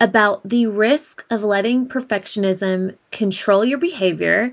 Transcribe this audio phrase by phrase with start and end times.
[0.00, 4.52] about the risk of letting perfectionism control your behavior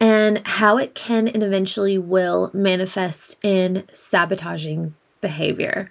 [0.00, 5.88] and how it can and eventually will manifest in sabotaging behavior.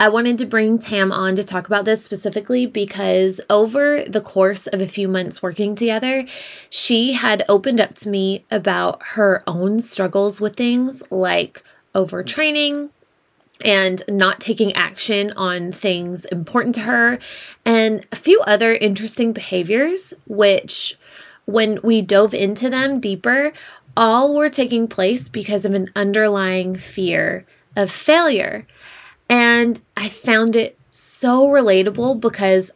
[0.00, 4.68] I wanted to bring Tam on to talk about this specifically because over the course
[4.68, 6.24] of a few months working together,
[6.70, 11.64] she had opened up to me about her own struggles with things like
[11.96, 12.90] overtraining,
[13.64, 17.18] and not taking action on things important to her,
[17.64, 20.96] and a few other interesting behaviors, which,
[21.44, 23.52] when we dove into them deeper,
[23.96, 28.66] all were taking place because of an underlying fear of failure.
[29.28, 32.70] And I found it so relatable because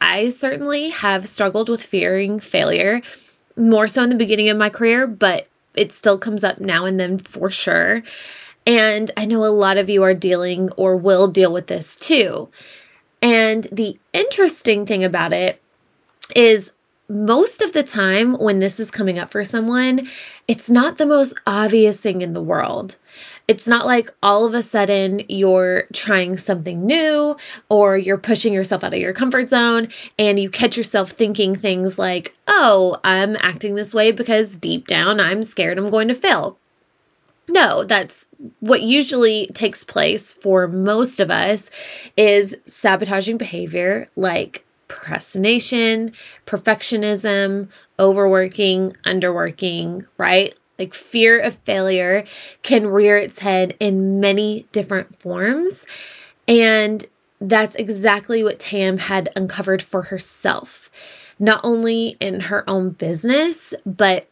[0.00, 3.02] I certainly have struggled with fearing failure
[3.56, 6.98] more so in the beginning of my career, but it still comes up now and
[6.98, 8.02] then for sure.
[8.68, 12.50] And I know a lot of you are dealing or will deal with this too.
[13.22, 15.62] And the interesting thing about it
[16.36, 16.72] is
[17.08, 20.06] most of the time when this is coming up for someone,
[20.46, 22.96] it's not the most obvious thing in the world.
[23.48, 27.38] It's not like all of a sudden you're trying something new
[27.70, 29.88] or you're pushing yourself out of your comfort zone
[30.18, 35.20] and you catch yourself thinking things like, oh, I'm acting this way because deep down
[35.20, 36.58] I'm scared I'm going to fail.
[37.48, 41.70] No, that's what usually takes place for most of us
[42.16, 46.12] is sabotaging behavior like procrastination,
[46.46, 50.58] perfectionism, overworking, underworking, right?
[50.78, 52.24] Like fear of failure
[52.62, 55.86] can rear its head in many different forms.
[56.46, 57.04] And
[57.40, 60.90] that's exactly what Tam had uncovered for herself,
[61.38, 64.28] not only in her own business, but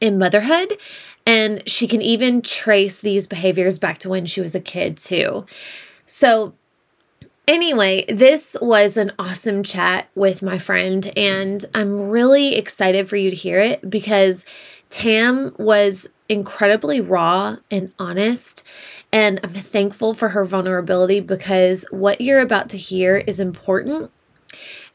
[0.00, 0.76] in motherhood
[1.26, 5.46] and she can even trace these behaviors back to when she was a kid, too.
[6.06, 6.54] So,
[7.46, 13.28] Anyway, this was an awesome chat with my friend, and I'm really excited for you
[13.28, 14.46] to hear it because
[14.88, 18.64] Tam was incredibly raw and honest.
[19.12, 24.10] And I'm thankful for her vulnerability because what you're about to hear is important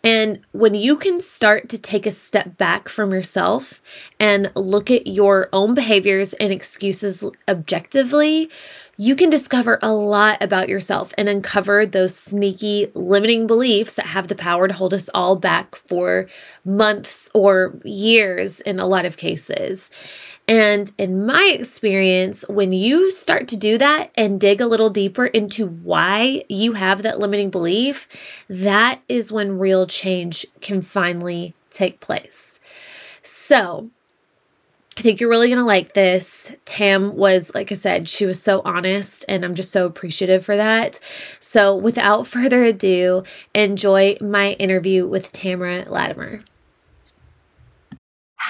[0.03, 3.81] and when you can start to take a step back from yourself
[4.19, 8.49] and look at your own behaviors and excuses objectively,
[8.95, 14.29] you can discover a lot about yourself and uncover those sneaky limiting beliefs that have
[14.29, 16.27] the power to hold us all back for
[16.63, 19.91] months or years in a lot of cases.
[20.49, 25.27] And in my experience, when you start to do that and dig a little deeper
[25.27, 28.07] into why you have that limiting belief,
[28.49, 32.59] that is when real change can finally take place.
[33.21, 33.91] So,
[34.97, 36.51] I think you're really going to like this.
[36.65, 40.57] Tam was, like I said, she was so honest, and I'm just so appreciative for
[40.57, 40.99] that.
[41.39, 43.23] So, without further ado,
[43.53, 46.39] enjoy my interview with Tamara Latimer.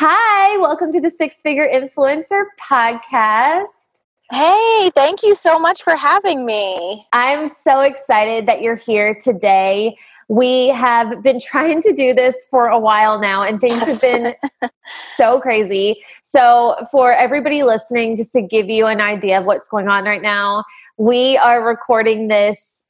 [0.02, 4.04] Hi, welcome to the Six Figure Influencer Podcast.
[4.32, 7.06] Hey, thank you so much for having me.
[7.12, 9.98] I'm so excited that you're here today.
[10.30, 14.36] We have been trying to do this for a while now, and things have been
[15.18, 16.02] so crazy.
[16.22, 20.22] So, for everybody listening, just to give you an idea of what's going on right
[20.22, 20.64] now,
[20.96, 22.89] we are recording this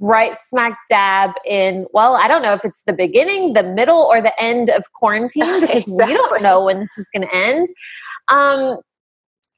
[0.00, 4.22] right smack dab in well i don't know if it's the beginning the middle or
[4.22, 6.06] the end of quarantine because exactly.
[6.06, 7.66] we don't know when this is going to end
[8.28, 8.78] um,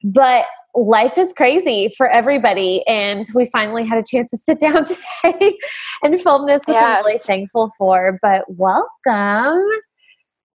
[0.04, 4.84] but life is crazy for everybody and we finally had a chance to sit down
[4.84, 5.56] today
[6.03, 6.98] and film this which yes.
[6.98, 9.62] i'm really thankful for but welcome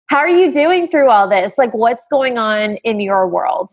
[0.06, 3.69] how are you doing through all this like what's going on in your world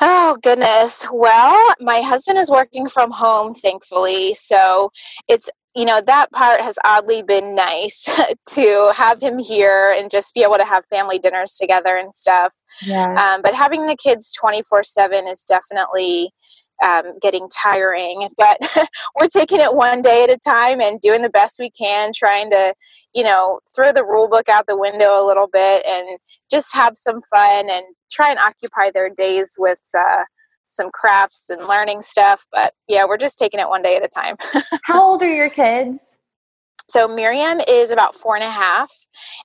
[0.00, 1.06] Oh, goodness.
[1.12, 4.34] Well, my husband is working from home, thankfully.
[4.34, 4.90] So
[5.28, 8.08] it's, you know, that part has oddly been nice
[8.50, 12.54] to have him here and just be able to have family dinners together and stuff.
[12.82, 13.14] Yeah.
[13.14, 16.32] Um, but having the kids 24 7 is definitely
[16.82, 18.28] um, getting tiring.
[18.36, 18.58] But
[19.20, 22.50] we're taking it one day at a time and doing the best we can, trying
[22.50, 22.74] to,
[23.14, 26.18] you know, throw the rule book out the window a little bit and
[26.50, 30.24] just have some fun and try and occupy their days with uh,
[30.64, 32.46] some crafts and learning stuff.
[32.52, 34.36] But yeah, we're just taking it one day at a time.
[34.84, 36.18] How old are your kids?
[36.88, 38.92] So Miriam is about four and a half,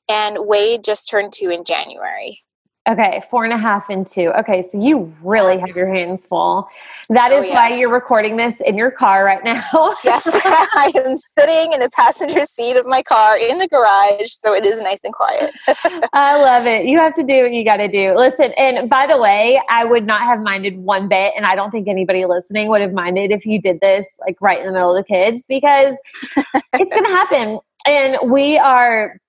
[0.09, 2.41] and Wade just turned two in January.
[2.89, 4.31] Okay, four and a half and two.
[4.39, 6.68] Okay, so you really have your hands full.
[7.09, 7.53] That oh, is oh, yeah.
[7.53, 9.62] why you're recording this in your car right now.
[10.03, 14.56] yes, I am sitting in the passenger seat of my car in the garage, so
[14.56, 15.53] it is nice and quiet.
[16.13, 16.88] I love it.
[16.88, 18.15] You have to do what you got to do.
[18.15, 21.69] Listen, and by the way, I would not have minded one bit, and I don't
[21.69, 24.95] think anybody listening would have minded if you did this like right in the middle
[24.95, 25.95] of the kids because
[26.74, 27.59] it's going to happen.
[27.86, 29.19] And we are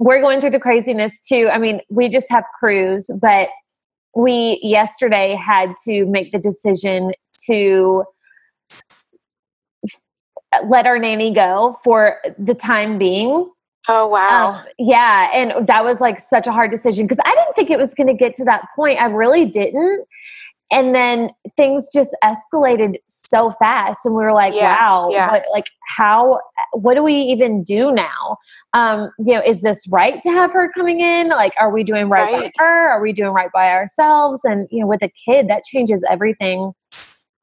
[0.00, 1.48] we're going through the craziness too.
[1.52, 3.48] I mean, we just have crews, but
[4.16, 7.12] we yesterday had to make the decision
[7.46, 8.04] to
[10.66, 13.48] let our nanny go for the time being.
[13.88, 14.54] Oh wow.
[14.54, 17.78] Um, yeah, and that was like such a hard decision because I didn't think it
[17.78, 19.00] was going to get to that point.
[19.00, 20.06] I really didn't
[20.70, 25.30] and then things just escalated so fast and we were like yeah, wow yeah.
[25.30, 26.40] What, like how
[26.72, 28.36] what do we even do now?
[28.72, 31.28] Um you know is this right to have her coming in?
[31.28, 32.52] Like are we doing right, right.
[32.56, 32.90] by her?
[32.90, 34.44] Are we doing right by ourselves?
[34.44, 36.72] And you know with a kid that changes everything.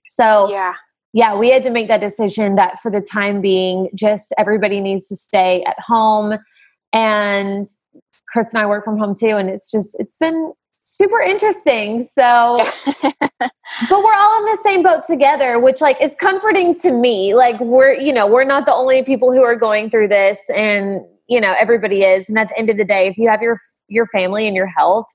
[0.08, 0.74] So yeah.
[1.14, 5.08] yeah we had to make that decision that for the time being just everybody needs
[5.10, 6.38] to stay at home.
[6.94, 7.68] And
[8.28, 10.52] chris and i work from home too and it's just it's been
[10.96, 12.02] super interesting.
[12.02, 12.58] So,
[13.40, 17.36] but we're all in the same boat together, which like is comforting to me.
[17.36, 21.02] Like we're, you know, we're not the only people who are going through this and,
[21.28, 22.30] you know, everybody is.
[22.30, 23.58] And at the end of the day, if you have your
[23.88, 25.08] your family and your health,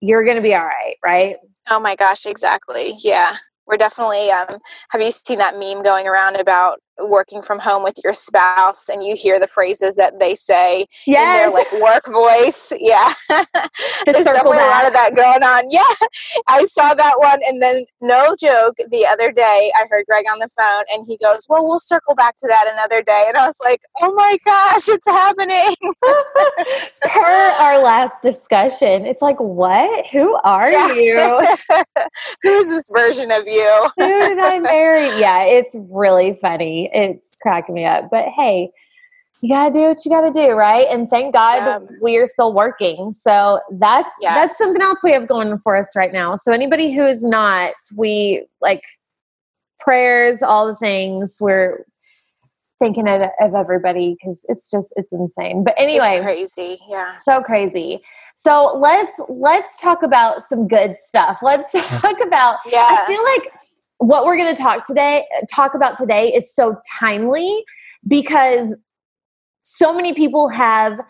[0.00, 1.36] you're going to be all right, right?
[1.70, 2.94] Oh my gosh, exactly.
[2.98, 3.36] Yeah.
[3.66, 4.58] We're definitely um
[4.90, 9.02] have you seen that meme going around about working from home with your spouse and
[9.02, 11.46] you hear the phrases that they say yes.
[11.46, 12.72] in their like work voice.
[12.82, 13.14] Yeah.
[13.28, 14.66] The There's definitely back.
[14.66, 15.70] a lot of that going on.
[15.70, 15.84] Yeah.
[16.48, 20.40] I saw that one and then no joke, the other day I heard Greg on
[20.40, 23.26] the phone and he goes, Well, we'll circle back to that another day.
[23.28, 25.74] And I was like, Oh my gosh, it's happening.
[27.04, 29.06] per our last discussion.
[29.06, 30.06] It's like, what?
[30.10, 30.92] Who are yeah.
[30.92, 31.46] you?
[32.42, 33.88] Who's this version of you?
[33.96, 35.06] Who did I marry?
[35.20, 38.10] Yeah, it's really funny it's cracking me up.
[38.10, 38.70] But hey,
[39.42, 40.86] you gotta do what you gotta do, right?
[40.88, 43.10] And thank God we are still working.
[43.10, 44.34] So that's yes.
[44.34, 46.36] that's something else we have going for us right now.
[46.36, 48.84] So anybody who is not, we like
[49.80, 51.38] prayers, all the things.
[51.40, 51.84] We're
[52.78, 55.64] thinking of, of everybody because it's just it's insane.
[55.64, 58.00] But anyway, it's crazy, yeah, so crazy.
[58.36, 61.40] So let's let's talk about some good stuff.
[61.42, 62.56] Let's talk about.
[62.66, 63.52] Yeah, I feel like
[64.02, 67.64] what we're going to talk today talk about today is so timely
[68.08, 68.76] because
[69.62, 71.00] so many people have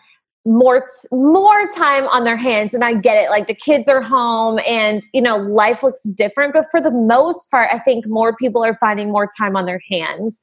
[0.45, 4.59] more more time on their hands and I get it like the kids are home
[4.67, 8.63] and you know life looks different but for the most part I think more people
[8.63, 10.41] are finding more time on their hands.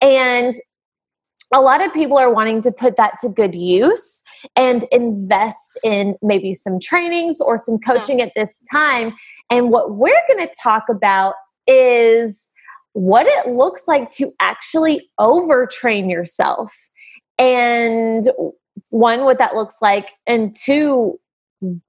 [0.00, 0.52] And
[1.54, 4.22] a lot of people are wanting to put that to good use
[4.56, 9.14] and invest in maybe some trainings or some coaching at this time.
[9.48, 11.34] And what we're going to talk about
[11.66, 12.50] is
[12.92, 16.72] what it looks like to actually overtrain yourself.
[17.38, 18.24] And
[18.90, 21.18] one, what that looks like, and two,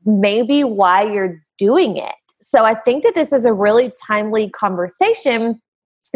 [0.05, 2.15] maybe why you're doing it.
[2.41, 5.61] So I think that this is a really timely conversation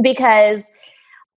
[0.02, 0.70] because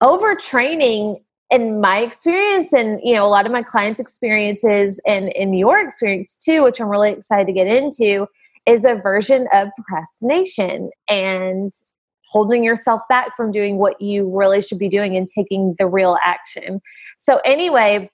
[0.02, 5.54] overtraining in my experience and you know a lot of my clients experiences and in
[5.54, 8.26] your experience too which i'm really excited to get into
[8.66, 11.72] is a version of procrastination and
[12.28, 16.16] holding yourself back from doing what you really should be doing and taking the real
[16.24, 16.80] action.
[17.16, 18.10] So, anyway,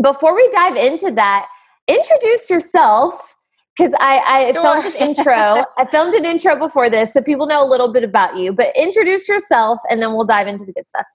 [0.00, 1.46] before we dive into that,
[1.86, 3.36] introduce yourself
[3.76, 4.62] because I, I sure.
[4.62, 5.64] filmed an intro.
[5.78, 8.68] I filmed an intro before this so people know a little bit about you, but
[8.76, 11.06] introduce yourself and then we'll dive into the good stuff.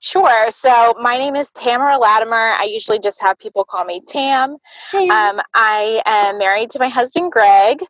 [0.00, 0.50] Sure.
[0.50, 2.36] So my name is Tamara Latimer.
[2.36, 4.56] I usually just have people call me Tam.
[4.90, 5.10] Tam.
[5.10, 7.80] Um, I am married to my husband, Greg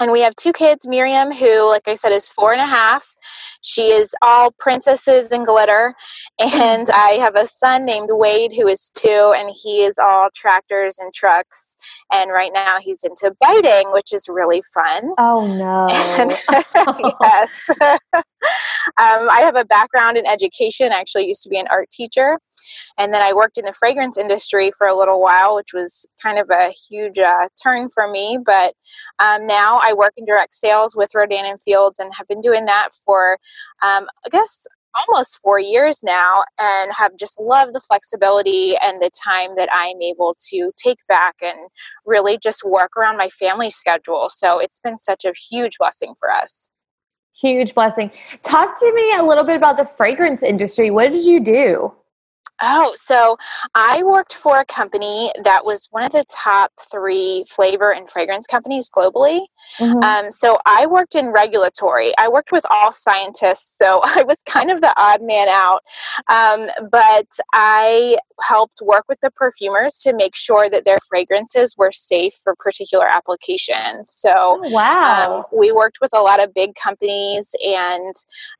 [0.00, 3.14] and we have two kids miriam who like i said is four and a half.
[3.62, 5.94] She is all princesses and glitter.
[6.38, 10.98] And i have a son named wade who is two and he is all tractors
[10.98, 11.76] and trucks.
[12.12, 15.12] And right now he's into biting which is really fun.
[15.18, 15.88] Oh no.
[16.18, 16.32] And,
[17.22, 17.60] yes
[18.98, 22.38] um, i have a background in education I actually used to be an art teacher
[22.98, 26.38] and then I worked in the fragrance industry for a little while, which was kind
[26.38, 28.38] of a huge uh, turn for me.
[28.44, 28.74] But
[29.18, 32.66] um, now I work in direct sales with Rodan and Fields and have been doing
[32.66, 33.38] that for,
[33.82, 34.66] um, I guess,
[35.06, 40.00] almost four years now and have just loved the flexibility and the time that I'm
[40.00, 41.56] able to take back and
[42.06, 44.28] really just work around my family schedule.
[44.28, 46.70] So it's been such a huge blessing for us.
[47.40, 48.10] Huge blessing.
[48.42, 50.90] Talk to me a little bit about the fragrance industry.
[50.90, 51.94] What did you do?
[52.60, 53.36] Oh, so
[53.74, 58.46] I worked for a company that was one of the top three flavor and fragrance
[58.46, 59.42] companies globally.
[59.78, 60.02] Mm-hmm.
[60.02, 62.12] Um, so I worked in regulatory.
[62.18, 65.82] I worked with all scientists, so I was kind of the odd man out.
[66.28, 71.92] Um, but I helped work with the perfumers to make sure that their fragrances were
[71.92, 74.10] safe for particular applications.
[74.10, 78.14] So oh, wow, um, we worked with a lot of big companies, and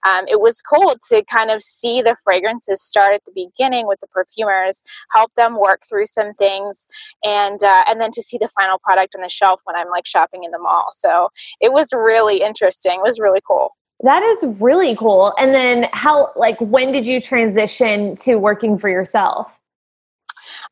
[0.08, 4.00] um, it was cool to kind of see the fragrances start at the beginning with
[4.00, 6.86] the perfumers, help them work through some things,
[7.24, 10.06] and uh, and then to see the final product on the shelf when I'm like
[10.06, 10.86] shopping in the mall.
[10.92, 11.30] So
[11.60, 13.00] it was really interesting.
[13.00, 13.74] It was really cool.
[14.00, 15.34] That is really cool.
[15.38, 19.50] And then how like when did you transition to working for yourself?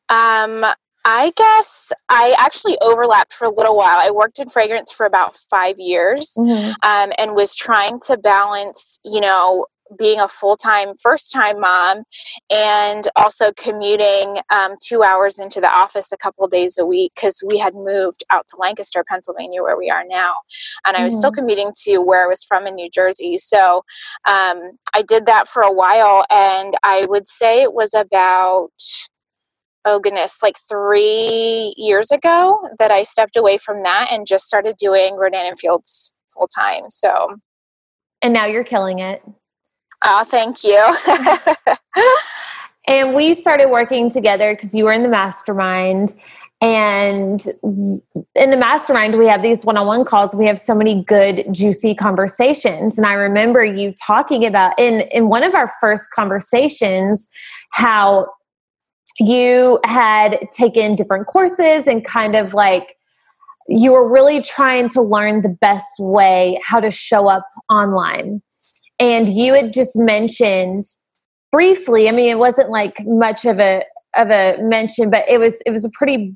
[0.09, 0.65] Um
[1.09, 3.97] I guess I actually overlapped for a little while.
[3.97, 6.71] I worked in fragrance for about five years mm-hmm.
[6.83, 9.67] um, and was trying to balance, you know,
[9.97, 12.03] being a full time, first time mom
[12.49, 17.43] and also commuting um, two hours into the office a couple days a week because
[17.49, 20.35] we had moved out to Lancaster, Pennsylvania, where we are now.
[20.85, 21.19] And I was mm-hmm.
[21.19, 23.37] still commuting to where I was from in New Jersey.
[23.37, 23.83] So
[24.29, 26.25] um, I did that for a while.
[26.29, 28.71] And I would say it was about
[29.87, 34.75] oh goodness, like three years ago that I stepped away from that and just started
[34.77, 36.89] doing Rodan and Fields full time.
[36.89, 37.37] So,
[38.21, 39.23] and now you're killing it.
[40.03, 40.95] Oh, thank you.
[42.87, 46.13] and we started working together because you were in the mastermind.
[46.59, 50.33] And in the mastermind, we have these one on one calls.
[50.33, 52.97] We have so many good, juicy conversations.
[52.97, 57.29] And I remember you talking about in, in one of our first conversations
[57.71, 58.27] how
[59.19, 62.95] you had taken different courses and kind of like
[63.67, 68.41] you were really trying to learn the best way how to show up online
[68.99, 70.83] and you had just mentioned
[71.51, 73.83] briefly i mean it wasn't like much of a
[74.15, 76.35] of a mention but it was it was a pretty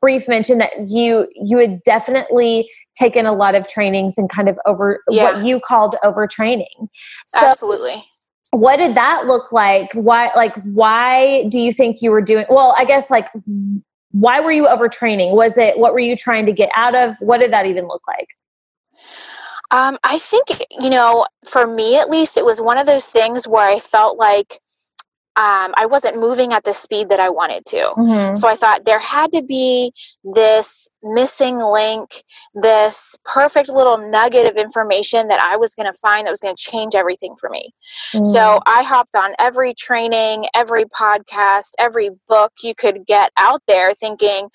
[0.00, 2.68] brief mention that you you had definitely
[2.98, 5.24] taken a lot of trainings and kind of over yeah.
[5.24, 6.88] what you called overtraining.
[7.26, 8.04] So absolutely.
[8.50, 9.90] what did that look like?
[9.94, 13.28] Why like why do you think you were doing well i guess like
[14.12, 15.34] why were you overtraining?
[15.34, 17.16] Was it what were you trying to get out of?
[17.20, 18.28] What did that even look like
[19.72, 23.48] um, I think, you know, for me at least, it was one of those things
[23.48, 24.60] where I felt like
[25.34, 27.78] um, I wasn't moving at the speed that I wanted to.
[27.96, 28.34] Mm-hmm.
[28.34, 32.22] So I thought there had to be this missing link,
[32.54, 36.54] this perfect little nugget of information that I was going to find that was going
[36.54, 37.74] to change everything for me.
[38.14, 38.24] Mm-hmm.
[38.24, 43.94] So I hopped on every training, every podcast, every book you could get out there
[43.94, 44.48] thinking,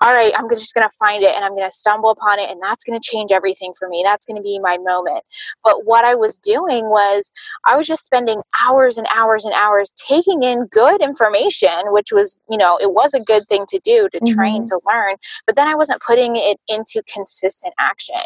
[0.00, 2.50] all right, I'm just going to find it and I'm going to stumble upon it
[2.50, 4.02] and that's going to change everything for me.
[4.04, 5.24] That's going to be my moment.
[5.62, 7.32] But what I was doing was
[7.64, 12.12] I was just spending hours and hours and hours taking taking in good information, which
[12.12, 14.34] was, you know, it was a good thing to do to mm-hmm.
[14.34, 18.16] train to learn, but then I wasn't putting it into consistent action.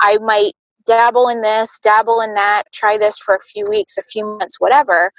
[0.00, 0.54] I might
[0.86, 4.58] dabble in this, dabble in that, try this for a few weeks, a few months,
[4.58, 5.12] whatever,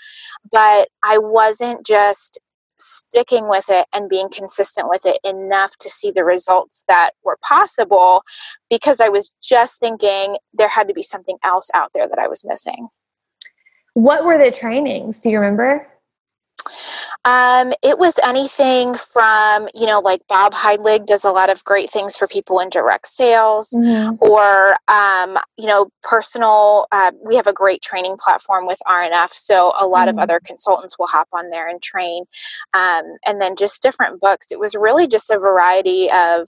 [0.51, 2.39] but I wasn't just
[2.79, 7.37] sticking with it and being consistent with it enough to see the results that were
[7.47, 8.23] possible
[8.69, 12.27] because I was just thinking there had to be something else out there that I
[12.27, 12.87] was missing.
[13.93, 15.21] What were the trainings?
[15.21, 15.87] Do you remember?
[17.25, 21.89] Um, it was anything from, you know, like Bob Heidlich does a lot of great
[21.89, 24.15] things for people in direct sales, mm-hmm.
[24.21, 26.87] or, um, you know, personal.
[26.91, 30.17] Uh, we have a great training platform with RNF, so a lot mm-hmm.
[30.17, 32.23] of other consultants will hop on there and train.
[32.73, 34.51] Um, and then just different books.
[34.51, 36.47] It was really just a variety of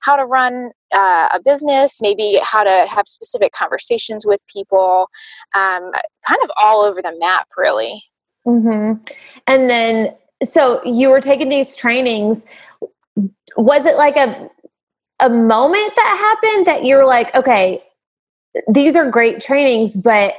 [0.00, 5.08] how to run uh, a business, maybe how to have specific conversations with people,
[5.54, 5.90] um,
[6.26, 8.02] kind of all over the map, really.
[8.46, 9.02] Mm-hmm.
[9.46, 12.46] And then, so you were taking these trainings.
[13.56, 14.48] Was it like a
[15.20, 17.82] a moment that happened that you were like, okay,
[18.68, 20.32] these are great trainings, but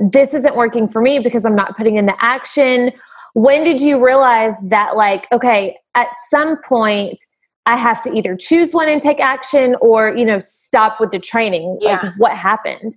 [0.00, 2.92] this isn't working for me because I'm not putting in the action?
[3.34, 7.20] When did you realize that, like, okay, at some point,
[7.66, 11.18] I have to either choose one and take action or, you know, stop with the
[11.18, 11.78] training?
[11.80, 12.00] Yeah.
[12.02, 12.96] Like, what happened?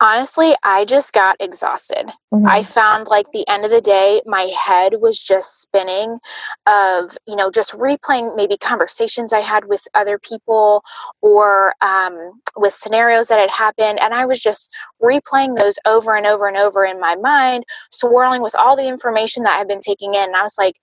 [0.00, 2.10] Honestly, I just got exhausted.
[2.32, 2.46] Mm-hmm.
[2.48, 6.18] I found like the end of the day, my head was just spinning
[6.66, 10.82] of, you know, just replaying maybe conversations I had with other people
[11.20, 14.00] or um, with scenarios that had happened.
[14.00, 18.42] And I was just replaying those over and over and over in my mind, swirling
[18.42, 20.24] with all the information that I've been taking in.
[20.24, 20.76] And I was like,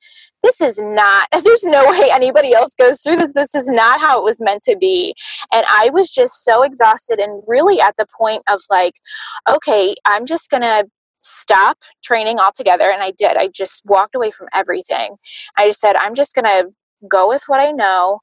[0.44, 3.34] this is not, there's no way anybody else goes through this.
[3.34, 5.14] This is not how it was meant to be.
[5.52, 8.94] And I was just so exhausted and really at the point of like,
[9.50, 10.88] okay, I'm just going to
[11.20, 12.90] stop training altogether.
[12.92, 13.38] And I did.
[13.38, 15.16] I just walked away from everything.
[15.58, 16.70] I just said, I'm just going to
[17.10, 18.20] go with what I know.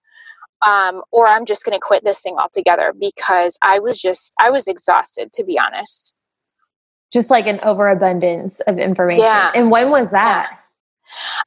[0.66, 4.50] Um, or I'm just going to quit this thing altogether because I was just, I
[4.50, 6.14] was exhausted, to be honest.
[7.12, 9.24] Just like an overabundance of information.
[9.24, 9.52] Yeah.
[9.54, 10.48] And when was that?
[10.50, 10.58] Yeah.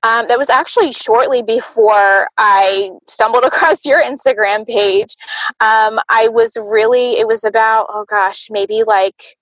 [0.04, 5.16] Um, that was actually shortly before I stumbled across your Instagram page.
[5.60, 9.38] Um, I was really, it was about, oh gosh, maybe like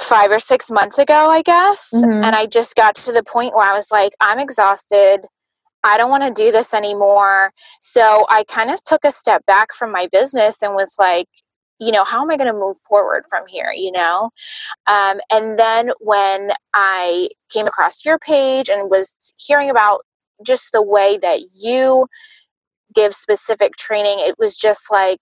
[0.00, 1.90] five or six months ago, I guess.
[1.94, 2.24] Mm-hmm.
[2.24, 5.20] And I just got to the point where I was like, I'm exhausted.
[5.86, 7.52] I don't want to do this anymore.
[7.80, 11.28] So I kind of took a step back from my business and was like,
[11.78, 14.30] you know, how am I going to move forward from here, you know?
[14.88, 20.00] Um, and then when I came across your page and was hearing about
[20.44, 22.06] just the way that you
[22.94, 25.20] give specific training, it was just like,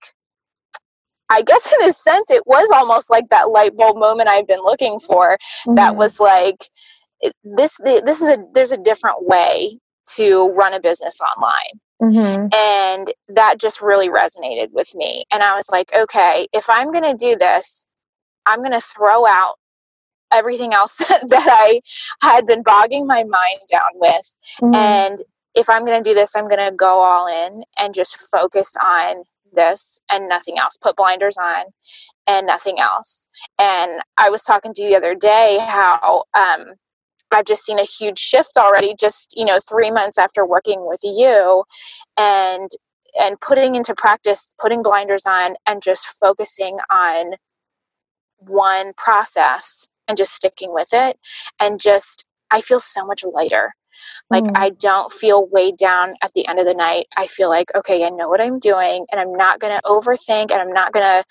[1.28, 4.62] I guess in a sense, it was almost like that light bulb moment I've been
[4.62, 5.37] looking for.
[5.66, 5.75] Mm-hmm.
[5.75, 6.71] That was like,
[7.42, 9.80] this, this is a, there's a different way
[10.16, 11.80] to run a business online.
[12.02, 12.49] Mm-hmm.
[12.54, 15.25] And that just really resonated with me.
[15.32, 17.87] And I was like, okay, if I'm going to do this,
[18.46, 19.54] I'm going to throw out
[20.32, 21.80] everything else that I
[22.20, 24.37] had been bogging my mind down with.
[24.61, 24.75] Mm-hmm.
[24.75, 28.20] And if I'm going to do this, I'm going to go all in and just
[28.30, 29.23] focus on
[29.54, 30.76] this and nothing else.
[30.76, 31.64] Put blinders on
[32.26, 33.28] and nothing else.
[33.58, 36.75] And I was talking to you the other day how um,
[37.33, 41.00] I've just seen a huge shift already, just you know, three months after working with
[41.02, 41.64] you,
[42.16, 42.71] and
[43.19, 47.35] and putting into practice, putting blinders on, and just focusing on
[48.38, 51.19] one process and just sticking with it,
[51.61, 53.75] and just I feel so much lighter.
[54.31, 54.52] Like mm.
[54.54, 57.07] I don't feel weighed down at the end of the night.
[57.16, 60.50] I feel like, okay, I know what I'm doing and I'm not going to overthink
[60.50, 61.25] and I'm not going to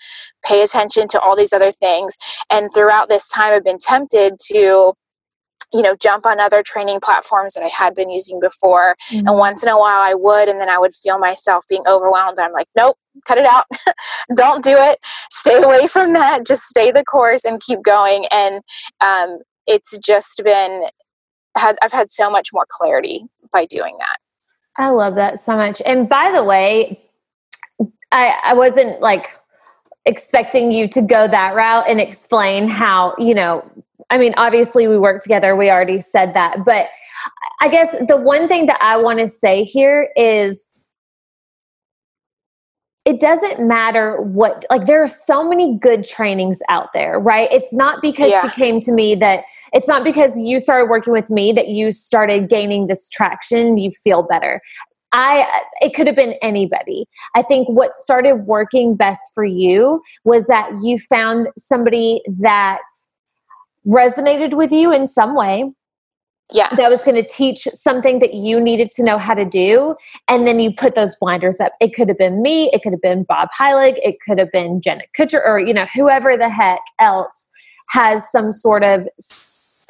[0.44, 2.16] pay attention to all these other things.
[2.50, 4.94] And throughout this time I've been tempted to
[5.72, 8.96] you know jump on other training platforms that i had been using before.
[9.10, 9.26] Mm-hmm.
[9.28, 12.38] and once in a while i would and then i would feel myself being overwhelmed.
[12.38, 12.96] I'm like nope
[13.26, 13.64] cut it out.
[14.36, 14.98] Don't do it.
[15.30, 16.44] Stay away from that.
[16.44, 18.26] Just stay the course and keep going.
[18.32, 18.60] And
[19.00, 20.84] um, it's just been
[21.56, 24.16] had, i've had so much more clarity by doing that.
[24.76, 25.80] I love that so much.
[25.86, 27.00] And by the way
[28.12, 29.38] i i wasn't like
[30.06, 33.68] expecting you to go that route and explain how you know
[34.14, 35.56] I mean, obviously we work together.
[35.56, 36.64] We already said that.
[36.64, 36.86] But
[37.60, 40.70] I guess the one thing that I want to say here is
[43.04, 47.70] it doesn't matter what like there are so many good trainings out there right it's
[47.70, 48.48] not because yeah.
[48.48, 49.40] she came to me that
[49.74, 53.90] it's not because you started working with me that you started gaining this traction you
[53.90, 54.58] feel better
[55.12, 55.46] I
[55.80, 57.06] it could have been anybody.
[57.36, 62.80] I think what started working best for you was that you found somebody that
[63.86, 65.70] resonated with you in some way
[66.52, 69.94] yeah that was going to teach something that you needed to know how to do
[70.28, 71.72] and then you put those blinders up.
[71.80, 74.80] It could have been me it could have been bob heilig it could have been
[74.80, 77.48] jenna kutcher or you know whoever the heck else
[77.90, 79.06] has some sort of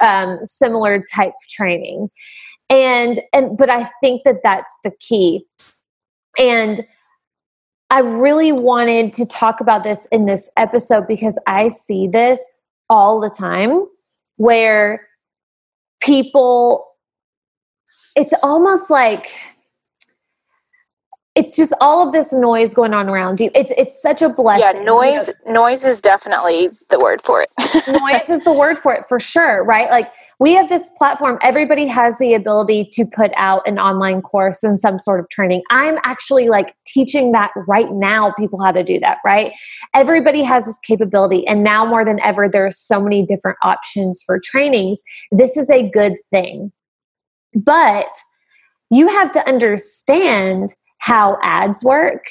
[0.01, 2.09] um, similar type training.
[2.69, 5.45] And and but i think that that's the key.
[6.39, 6.81] And
[7.91, 12.43] i really wanted to talk about this in this episode because i see this
[12.89, 13.85] all the time
[14.37, 15.07] where
[16.01, 16.87] people
[18.15, 19.35] it's almost like
[21.35, 23.51] it's just all of this noise going on around you.
[23.53, 24.77] It's it's such a blessing.
[24.77, 25.63] Yeah, noise you know?
[25.63, 27.49] noise is definitely the word for it.
[27.87, 29.89] noise is the word for it for sure, right?
[29.89, 34.63] Like we have this platform, everybody has the ability to put out an online course
[34.63, 35.63] and some sort of training.
[35.69, 39.53] I'm actually like teaching that right now, people how to do that, right?
[39.93, 44.21] Everybody has this capability and now more than ever there are so many different options
[44.25, 45.01] for trainings.
[45.31, 46.71] This is a good thing.
[47.53, 48.07] But
[48.91, 50.73] you have to understand
[51.05, 52.25] how ads work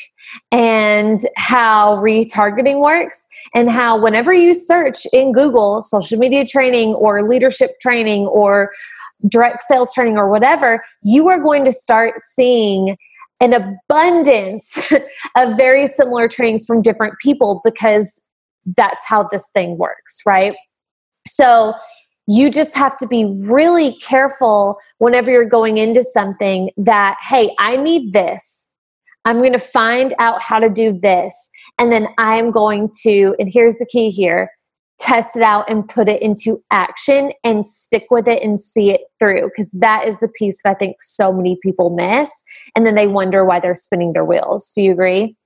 [0.50, 7.28] and how retargeting works and how whenever you search in Google social media training or
[7.28, 8.72] leadership training or
[9.28, 12.96] direct sales training or whatever, you are going to start seeing
[13.40, 14.92] an abundance
[15.37, 18.24] of very similar trainings from different people because
[18.76, 20.56] that's how this thing works, right?
[21.28, 21.74] So
[22.26, 27.76] you just have to be really careful whenever you're going into something that, hey, I
[27.76, 28.63] need this.
[29.24, 31.34] I'm going to find out how to do this.
[31.78, 34.48] And then I'm going to, and here's the key here
[35.00, 39.02] test it out and put it into action and stick with it and see it
[39.18, 39.48] through.
[39.48, 42.30] Because that is the piece that I think so many people miss.
[42.76, 44.70] And then they wonder why they're spinning their wheels.
[44.74, 45.37] Do you agree?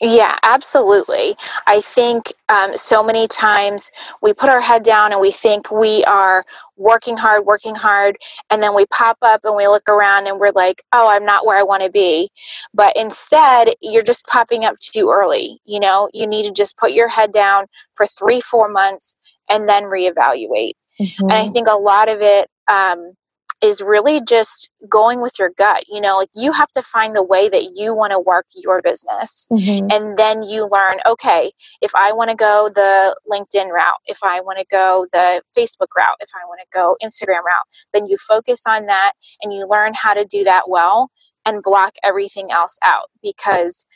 [0.00, 1.36] Yeah, absolutely.
[1.66, 3.90] I think um, so many times
[4.22, 6.44] we put our head down and we think we are
[6.76, 8.16] working hard, working hard,
[8.50, 11.46] and then we pop up and we look around and we're like, oh, I'm not
[11.46, 12.28] where I want to be.
[12.74, 15.60] But instead, you're just popping up too early.
[15.64, 19.16] You know, you need to just put your head down for three, four months
[19.48, 20.72] and then reevaluate.
[21.00, 21.24] Mm-hmm.
[21.24, 21.52] And I mm-hmm.
[21.52, 23.12] think a lot of it, um,
[23.62, 25.84] is really just going with your gut.
[25.88, 28.82] You know, like you have to find the way that you want to work your
[28.82, 29.46] business.
[29.50, 29.88] Mm-hmm.
[29.90, 34.40] And then you learn, okay, if I want to go the LinkedIn route, if I
[34.40, 38.16] want to go the Facebook route, if I want to go Instagram route, then you
[38.18, 41.10] focus on that and you learn how to do that well
[41.46, 43.86] and block everything else out because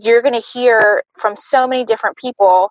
[0.00, 2.70] you're going to hear from so many different people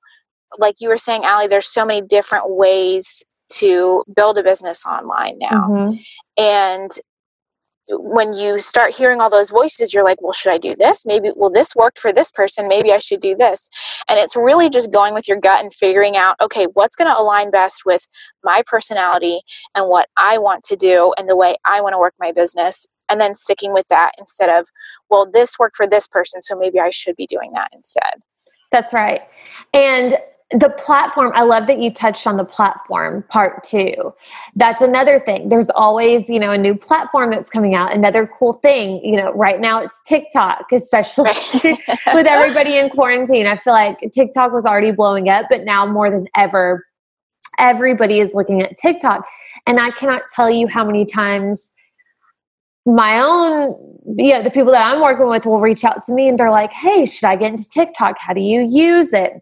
[0.58, 3.24] like you were saying, Allie, there's so many different ways
[3.58, 5.68] to build a business online now.
[5.70, 5.96] Mm-hmm.
[6.38, 6.92] And
[7.90, 11.06] when you start hearing all those voices, you're like, well, should I do this?
[11.06, 12.70] Maybe, well, this worked for this person.
[12.70, 13.70] Maybe I should do this.
[14.08, 17.20] And it's really just going with your gut and figuring out, okay, what's going to
[17.20, 18.08] align best with
[18.44, 19.42] my personality
[19.76, 22.88] and what I want to do and the way I want to work my business.
[23.10, 24.68] And then sticking with that instead of,
[25.10, 28.14] well, this worked for this person, so maybe I should be doing that instead.
[28.72, 29.24] That's right.
[29.74, 30.18] And
[30.54, 34.14] the platform i love that you touched on the platform part too.
[34.56, 35.50] That's another thing.
[35.50, 37.94] There's always you know a new platform that's coming out.
[37.94, 41.32] Another cool thing you know right now it's tiktok especially
[41.64, 43.48] with everybody in quarantine.
[43.48, 46.86] I feel like tiktok was already blowing up but now more than ever
[47.58, 49.26] everybody is looking at tiktok.
[49.68, 51.76] And i cannot tell you how many times
[52.86, 53.76] my own
[54.18, 56.50] you know the people that i'm working with will reach out to me and they're
[56.50, 58.16] like hey should i get into tiktok?
[58.20, 59.42] How do you use it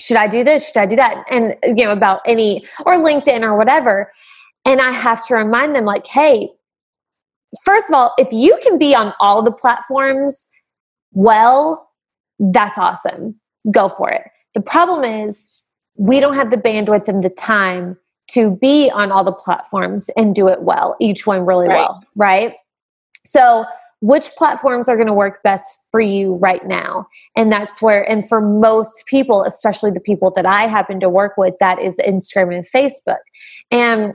[0.00, 0.66] should I do this?
[0.66, 1.24] Should I do that?
[1.30, 4.10] And, you know, about any, or LinkedIn or whatever.
[4.64, 6.50] And I have to remind them, like, hey,
[7.64, 10.50] first of all, if you can be on all the platforms
[11.12, 11.90] well,
[12.38, 13.38] that's awesome.
[13.70, 14.22] Go for it.
[14.54, 15.62] The problem is,
[15.96, 20.34] we don't have the bandwidth and the time to be on all the platforms and
[20.34, 21.76] do it well, each one really right.
[21.76, 22.54] well, right?
[23.24, 23.64] So,
[24.00, 27.06] which platforms are going to work best for you right now.
[27.36, 31.36] And that's where and for most people especially the people that i happen to work
[31.36, 33.20] with that is instagram and facebook.
[33.70, 34.14] And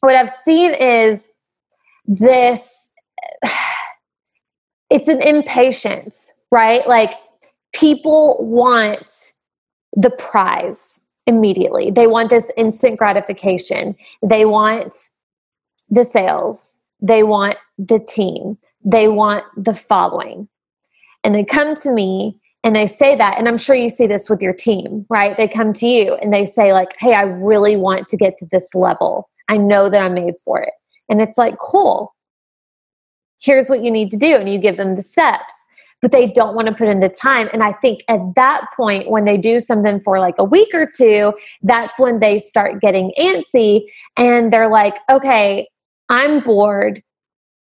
[0.00, 1.32] what i've seen is
[2.06, 2.92] this
[4.90, 6.86] it's an impatience right?
[6.86, 7.14] Like
[7.74, 9.10] people want
[9.96, 11.90] the prize immediately.
[11.90, 13.96] They want this instant gratification.
[14.22, 14.94] They want
[15.90, 16.86] the sales.
[17.00, 20.48] They want the team, they want the following.
[21.22, 24.30] And they come to me and they say that, and I'm sure you see this
[24.30, 25.36] with your team, right?
[25.36, 28.46] They come to you and they say, like, hey, I really want to get to
[28.50, 29.28] this level.
[29.48, 30.72] I know that I'm made for it.
[31.08, 32.14] And it's like, cool.
[33.40, 34.36] Here's what you need to do.
[34.36, 35.54] And you give them the steps
[36.04, 37.48] but they don't want to put in the time.
[37.54, 40.86] And I think at that point, when they do something for like a week or
[40.86, 41.32] two,
[41.62, 43.86] that's when they start getting antsy
[44.18, 45.66] and they're like, okay,
[46.10, 47.02] I'm bored.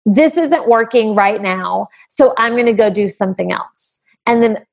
[0.07, 1.89] This isn't working right now.
[2.07, 3.99] So I'm going to go do something else.
[4.25, 4.65] And then,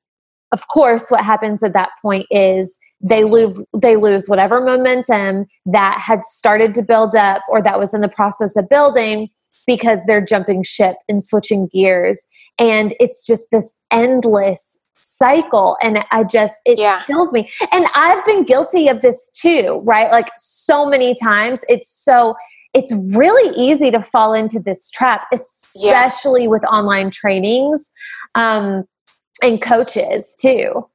[0.53, 6.01] of course, what happens at that point is they lose they lose whatever momentum that
[6.01, 9.29] had started to build up or that was in the process of building
[9.67, 12.25] because they're jumping ship and switching gears
[12.57, 17.01] and it's just this endless cycle and i just it yeah.
[17.05, 21.89] kills me and i've been guilty of this too right like so many times it's
[21.89, 22.33] so
[22.75, 26.49] it's really easy to fall into this trap, especially yeah.
[26.49, 27.93] with online trainings
[28.35, 28.83] um,
[29.41, 30.87] and coaches too.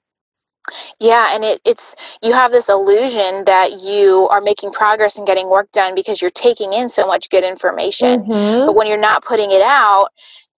[1.00, 5.48] Yeah, and it, it's you have this illusion that you are making progress and getting
[5.48, 8.20] work done because you're taking in so much good information.
[8.20, 8.66] Mm-hmm.
[8.66, 10.10] But when you're not putting it out,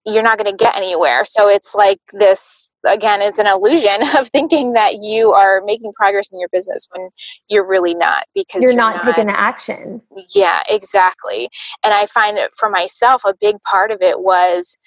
[0.05, 1.23] you're not going to get anywhere.
[1.23, 6.31] So it's like this again is an illusion of thinking that you are making progress
[6.31, 7.09] in your business when
[7.49, 10.01] you're really not because you're, you're not, not, taking the action
[10.33, 11.49] yeah exactly
[11.83, 14.77] and i find that for myself a big part of it was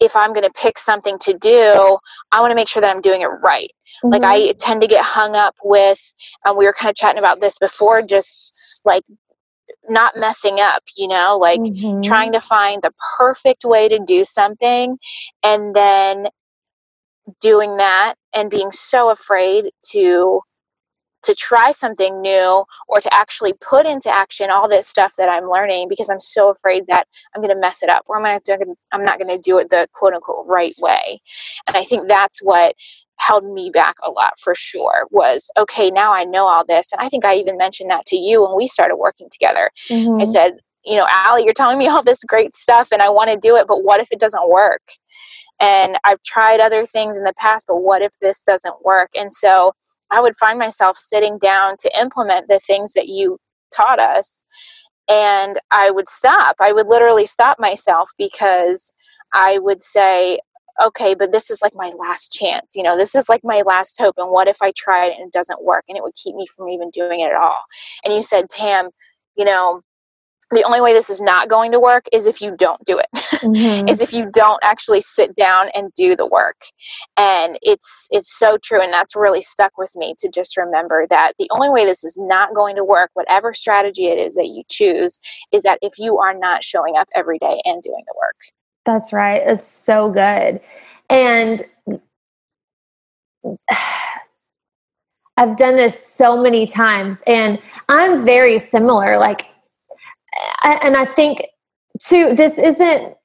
[0.00, 1.98] if i'm going to pick something to do
[2.32, 3.70] i want to make sure that i'm doing it right
[4.04, 4.08] mm-hmm.
[4.08, 4.56] like i mm-hmm.
[4.58, 8.02] tend to get hung up with and we were kind of chatting about this before
[8.02, 9.04] just like
[9.88, 12.00] not messing up, you know, like mm-hmm.
[12.00, 14.98] trying to find the perfect way to do something
[15.42, 16.26] and then
[17.40, 20.40] doing that and being so afraid to
[21.24, 25.50] to try something new or to actually put into action all this stuff that I'm
[25.50, 28.74] learning because I'm so afraid that I'm going to mess it up or I'm, gonna,
[28.92, 31.20] I'm not going to do it the quote unquote right way.
[31.66, 32.74] And I think that's what
[33.16, 36.92] held me back a lot for sure was okay, now I know all this.
[36.92, 39.70] And I think I even mentioned that to you when we started working together.
[39.88, 40.20] Mm-hmm.
[40.20, 43.30] I said, you know, Allie, you're telling me all this great stuff and I want
[43.30, 44.82] to do it, but what if it doesn't work?
[45.60, 49.10] And I've tried other things in the past, but what if this doesn't work?
[49.14, 49.72] And so
[50.10, 53.38] I would find myself sitting down to implement the things that you
[53.74, 54.44] taught us
[55.08, 56.56] and I would stop.
[56.60, 58.92] I would literally stop myself because
[59.32, 60.38] I would say,
[60.82, 62.74] okay, but this is like my last chance.
[62.74, 64.14] You know, this is like my last hope.
[64.18, 66.46] And what if I try it and it doesn't work and it would keep me
[66.46, 67.62] from even doing it at all?
[68.04, 68.90] And you said, Tam,
[69.36, 69.82] you know,
[70.50, 73.06] the only way this is not going to work is if you don't do it.
[73.42, 73.88] Mm-hmm.
[73.94, 76.62] is if you don't actually sit down and do the work.
[77.16, 81.32] And it's it's so true and that's really stuck with me to just remember that
[81.38, 84.62] the only way this is not going to work whatever strategy it is that you
[84.70, 85.18] choose
[85.52, 88.36] is that if you are not showing up every day and doing the work.
[88.84, 89.42] That's right.
[89.44, 90.60] It's so good.
[91.08, 91.62] And
[95.36, 99.48] I've done this so many times and I'm very similar like
[100.64, 101.46] and I think
[102.00, 103.16] too, this isn't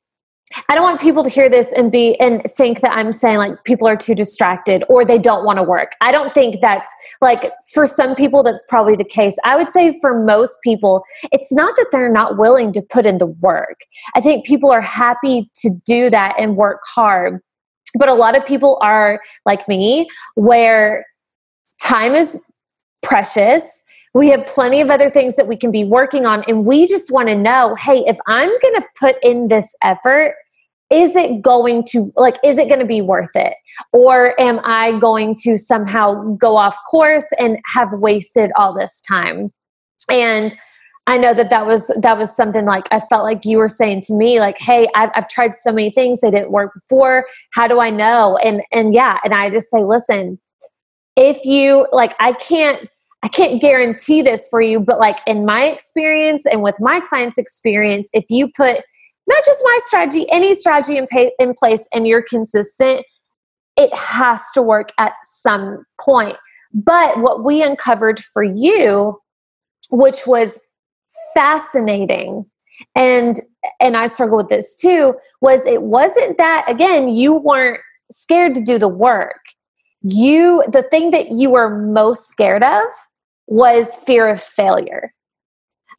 [0.67, 3.63] I don't want people to hear this and be and think that I'm saying like
[3.65, 5.91] people are too distracted or they don't want to work.
[6.01, 6.89] I don't think that's
[7.21, 9.37] like for some people that's probably the case.
[9.45, 13.19] I would say for most people it's not that they're not willing to put in
[13.19, 13.81] the work.
[14.15, 17.41] I think people are happy to do that and work hard.
[17.97, 21.05] But a lot of people are like me where
[21.81, 22.43] time is
[23.03, 26.87] precious we have plenty of other things that we can be working on and we
[26.87, 30.35] just want to know hey if i'm going to put in this effort
[30.89, 33.53] is it going to like is it going to be worth it?
[33.93, 39.51] Or am i going to somehow go off course and have wasted all this time?
[40.09, 40.55] And
[41.07, 44.01] i know that that was that was something like i felt like you were saying
[44.01, 47.67] to me like hey i've, I've tried so many things they didn't work before how
[47.67, 48.37] do i know?
[48.43, 50.39] And and yeah and i just say listen
[51.15, 52.89] if you like i can't
[53.23, 57.37] I can't guarantee this for you, but like in my experience and with my clients'
[57.37, 58.79] experience, if you put
[59.27, 63.05] not just my strategy, any strategy in, pay, in place and you're consistent,
[63.77, 66.37] it has to work at some point.
[66.73, 69.19] But what we uncovered for you,
[69.91, 70.59] which was
[71.33, 72.45] fascinating,
[72.95, 73.41] and
[73.79, 77.79] and I struggle with this too, was it wasn't that again, you weren't
[78.11, 79.41] scared to do the work.
[80.01, 82.83] You the thing that you were most scared of
[83.49, 85.13] was fear of failure.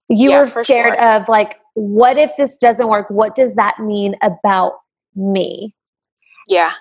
[0.08, 1.16] You yeah, were scared sure.
[1.16, 3.10] of like, what if this doesn't work?
[3.10, 4.74] What does that mean about
[5.14, 5.74] me?
[6.48, 6.72] Yeah.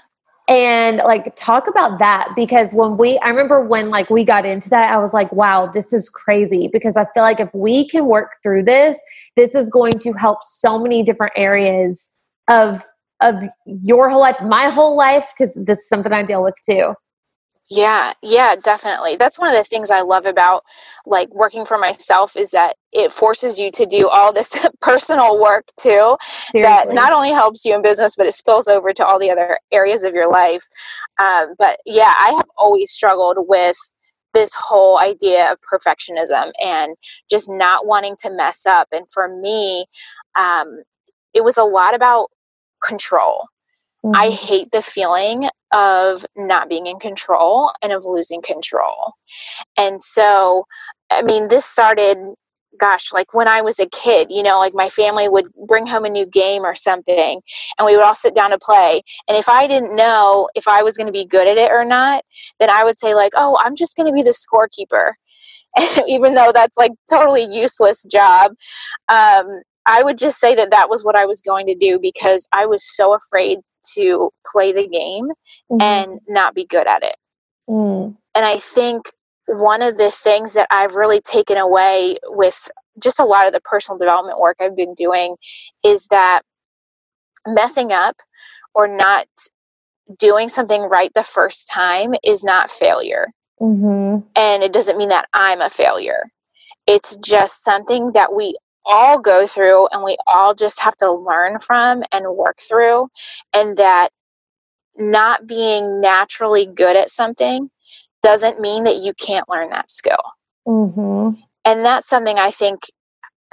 [0.47, 4.67] And like talk about that because when we I remember when like we got into
[4.69, 8.07] that I was like wow this is crazy because I feel like if we can
[8.07, 8.99] work through this
[9.35, 12.11] this is going to help so many different areas
[12.47, 12.81] of
[13.21, 16.95] of your whole life my whole life because this is something I deal with too.
[17.71, 19.15] Yeah, yeah, definitely.
[19.15, 20.63] That's one of the things I love about
[21.05, 25.65] like working for myself is that it forces you to do all this personal work
[25.79, 26.17] too
[26.49, 26.63] Seriously.
[26.63, 29.59] that not only helps you in business but it spills over to all the other
[29.71, 30.65] areas of your life.
[31.19, 33.77] Um, but yeah, I have always struggled with
[34.33, 36.95] this whole idea of perfectionism and
[37.29, 38.87] just not wanting to mess up.
[38.91, 39.85] And for me,
[40.35, 40.81] um,
[41.33, 42.29] it was a lot about
[42.83, 43.45] control.
[44.05, 44.15] Mm-hmm.
[44.15, 49.13] I hate the feeling of not being in control and of losing control.
[49.77, 50.65] And so,
[51.09, 52.17] I mean, this started,
[52.79, 56.05] gosh, like when I was a kid, you know, like my family would bring home
[56.05, 57.41] a new game or something,
[57.77, 59.01] and we would all sit down to play.
[59.27, 61.83] And if I didn't know if I was going to be good at it or
[61.83, 62.23] not,
[62.59, 65.11] then I would say, like, oh, I'm just going to be the scorekeeper.
[66.07, 68.53] even though that's like totally useless job
[69.09, 72.47] um, i would just say that that was what i was going to do because
[72.51, 73.59] i was so afraid
[73.95, 75.27] to play the game
[75.71, 75.81] mm-hmm.
[75.81, 77.15] and not be good at it.
[77.67, 78.15] Mm.
[78.35, 79.11] And I think
[79.47, 82.69] one of the things that I've really taken away with
[83.01, 85.35] just a lot of the personal development work I've been doing
[85.83, 86.41] is that
[87.47, 88.15] messing up
[88.75, 89.27] or not
[90.17, 93.27] doing something right the first time is not failure.
[93.59, 94.27] Mm-hmm.
[94.35, 96.23] And it doesn't mean that I'm a failure.
[96.87, 98.57] It's just something that we
[98.89, 103.07] all go through and we all just have to learn from and work through
[103.53, 104.09] and that
[104.97, 107.69] not being naturally good at something
[108.21, 110.23] doesn't mean that you can't learn that skill
[110.67, 111.39] mm-hmm.
[111.65, 112.81] and that's something i think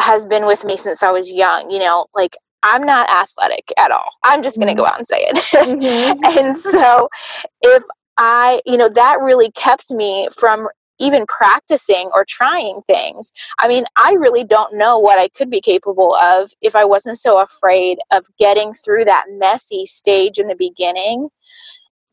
[0.01, 3.93] has been with me since i was young you know like i'm not athletic at
[3.93, 4.81] all i'm just going to mm-hmm.
[4.81, 6.39] go out and say it mm-hmm.
[6.39, 7.09] and so
[7.63, 7.85] if
[8.19, 13.33] I, you know, that really kept me from even practicing or trying things.
[13.59, 17.19] I mean, I really don't know what I could be capable of if I wasn't
[17.19, 21.29] so afraid of getting through that messy stage in the beginning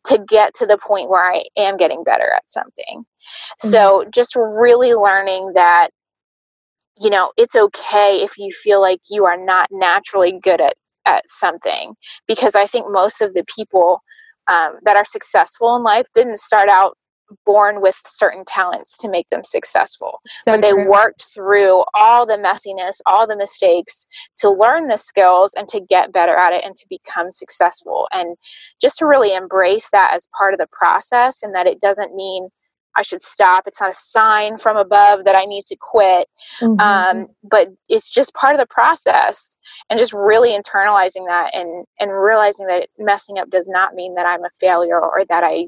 [0.05, 3.05] to get to the point where I am getting better at something.
[3.05, 3.69] Mm-hmm.
[3.69, 5.89] So, just really learning that
[7.01, 11.29] you know, it's okay if you feel like you are not naturally good at at
[11.29, 11.93] something
[12.27, 14.01] because I think most of the people
[14.51, 16.97] um, that are successful in life didn't start out
[17.45, 20.21] born with certain talents to make them successful.
[20.27, 20.89] So but they true.
[20.89, 24.07] worked through all the messiness, all the mistakes
[24.37, 28.07] to learn the skills and to get better at it and to become successful.
[28.11, 28.35] And
[28.81, 32.49] just to really embrace that as part of the process and that it doesn't mean
[32.95, 33.63] I should stop.
[33.65, 36.27] It's not a sign from above that I need to quit.
[36.61, 36.79] Mm-hmm.
[36.79, 39.57] Um, but it's just part of the process
[39.89, 44.27] and just really internalizing that and, and realizing that messing up does not mean that
[44.27, 45.67] I'm a failure or that I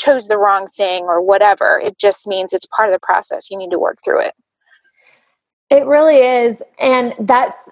[0.00, 1.80] chose the wrong thing or whatever.
[1.82, 3.50] It just means it's part of the process.
[3.50, 4.34] You need to work through it.
[5.70, 6.62] It really is.
[6.80, 7.70] And that's,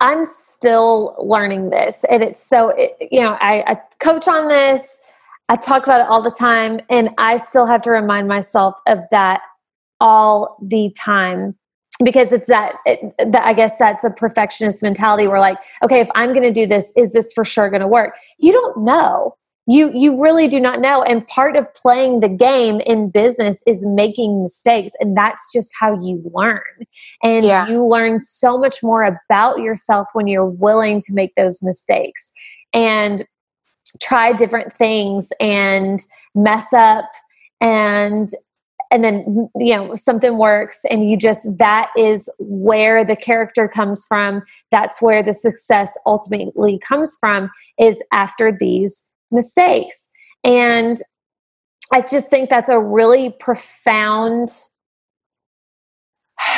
[0.00, 2.04] I'm still learning this.
[2.10, 5.00] And it's so, it, you know, I, I coach on this,
[5.48, 8.98] I talk about it all the time, and I still have to remind myself of
[9.10, 9.40] that
[10.00, 11.56] all the time
[12.04, 16.08] because it's that, it, that i guess that's a perfectionist mentality where like okay if
[16.14, 19.34] i'm going to do this is this for sure going to work you don't know
[19.68, 21.02] you you really do not know.
[21.02, 25.92] And part of playing the game in business is making mistakes and that's just how
[26.00, 26.62] you learn.
[27.22, 27.68] And yeah.
[27.68, 32.32] you learn so much more about yourself when you're willing to make those mistakes
[32.72, 33.24] and
[34.02, 36.00] try different things and
[36.34, 37.10] mess up
[37.60, 38.30] and
[38.90, 44.06] and then you know something works and you just that is where the character comes
[44.08, 44.42] from.
[44.70, 50.10] That's where the success ultimately comes from is after these mistakes.
[50.44, 51.00] And
[51.92, 54.50] I just think that's a really profound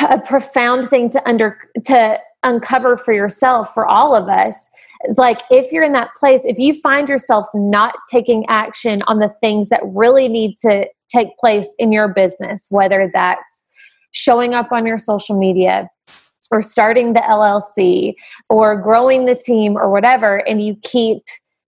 [0.09, 4.69] a profound thing to under to uncover for yourself for all of us
[5.01, 9.19] it's like if you're in that place if you find yourself not taking action on
[9.19, 13.67] the things that really need to take place in your business whether that's
[14.11, 15.89] showing up on your social media
[16.51, 18.13] or starting the LLC
[18.49, 21.23] or growing the team or whatever and you keep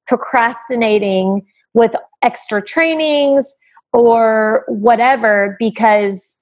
[0.07, 3.57] procrastinating with extra trainings
[3.91, 6.41] or whatever because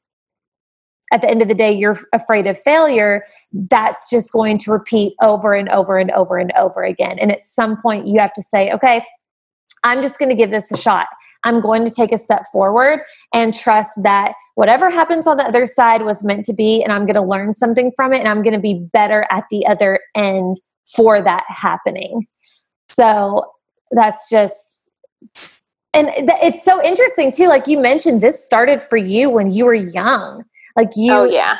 [1.11, 3.25] at the end of the day you're afraid of failure
[3.69, 7.19] that's just going to repeat over and over and over and over again.
[7.19, 9.03] And at some point you have to say okay
[9.83, 11.07] i'm just going to give this a shot.
[11.43, 12.99] I'm going to take a step forward
[13.33, 17.05] and trust that whatever happens on the other side was meant to be and i'm
[17.05, 19.99] going to learn something from it and i'm going to be better at the other
[20.15, 22.27] end for that happening
[22.91, 23.53] so
[23.91, 24.83] that's just,
[25.93, 27.47] and it's so interesting too.
[27.47, 30.43] Like you mentioned, this started for you when you were young.
[30.75, 31.57] Like you, oh yeah,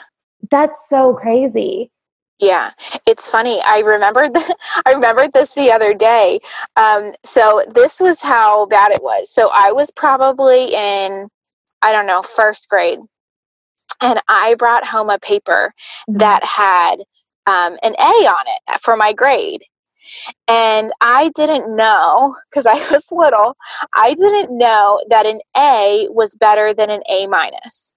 [0.50, 1.92] that's so crazy.
[2.40, 2.72] Yeah,
[3.06, 3.62] it's funny.
[3.62, 4.32] I remembered
[4.86, 6.40] I remembered this the other day.
[6.76, 9.32] Um, so this was how bad it was.
[9.32, 11.30] So I was probably in
[11.82, 13.00] I don't know first grade,
[14.02, 15.74] and I brought home a paper
[16.10, 16.18] mm-hmm.
[16.20, 16.96] that had
[17.48, 19.62] um, an A on it for my grade.
[20.48, 23.56] And I didn't know, because I was little,
[23.94, 27.96] I didn't know that an A was better than an A minus.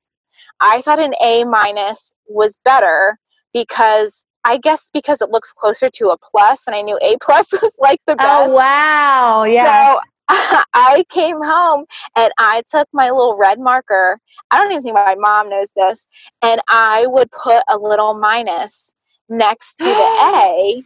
[0.60, 3.18] I thought an A minus was better
[3.52, 7.52] because I guess because it looks closer to a plus, and I knew A plus
[7.52, 8.50] was like the oh, best.
[8.50, 9.44] Oh wow!
[9.44, 9.94] Yeah.
[9.94, 10.00] So
[10.74, 11.84] I came home
[12.16, 14.18] and I took my little red marker.
[14.50, 16.08] I don't even think my mom knows this,
[16.42, 18.94] and I would put a little minus
[19.28, 20.82] next to the A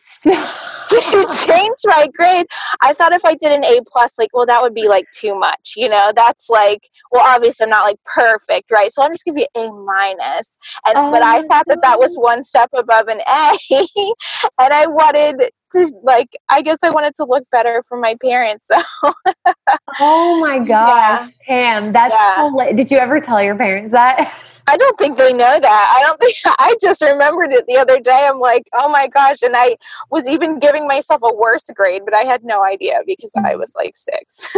[0.88, 2.46] to change my grade.
[2.80, 5.38] I thought if I did an A plus, like, well, that would be like too
[5.38, 6.12] much, you know.
[6.14, 8.92] That's like, well, obviously I'm not like perfect, right?
[8.92, 10.58] So I'll just give you A minus.
[10.86, 13.58] And oh but I oh, thought that that was one step above an A,
[14.60, 16.28] and I wanted to like.
[16.48, 18.68] I guess I wanted to look better for my parents.
[18.68, 18.80] So.
[20.00, 21.80] oh my gosh, yeah.
[21.80, 22.72] Tam, that's yeah.
[22.72, 24.34] Did you ever tell your parents that?
[24.68, 25.94] I don't think they know that.
[25.98, 28.26] I don't think I just remembered it the other day.
[28.28, 29.42] I'm like, oh my gosh.
[29.42, 29.76] And I
[30.10, 33.60] was even giving myself a worse grade, but I had no idea because I mm.
[33.60, 34.54] was like six.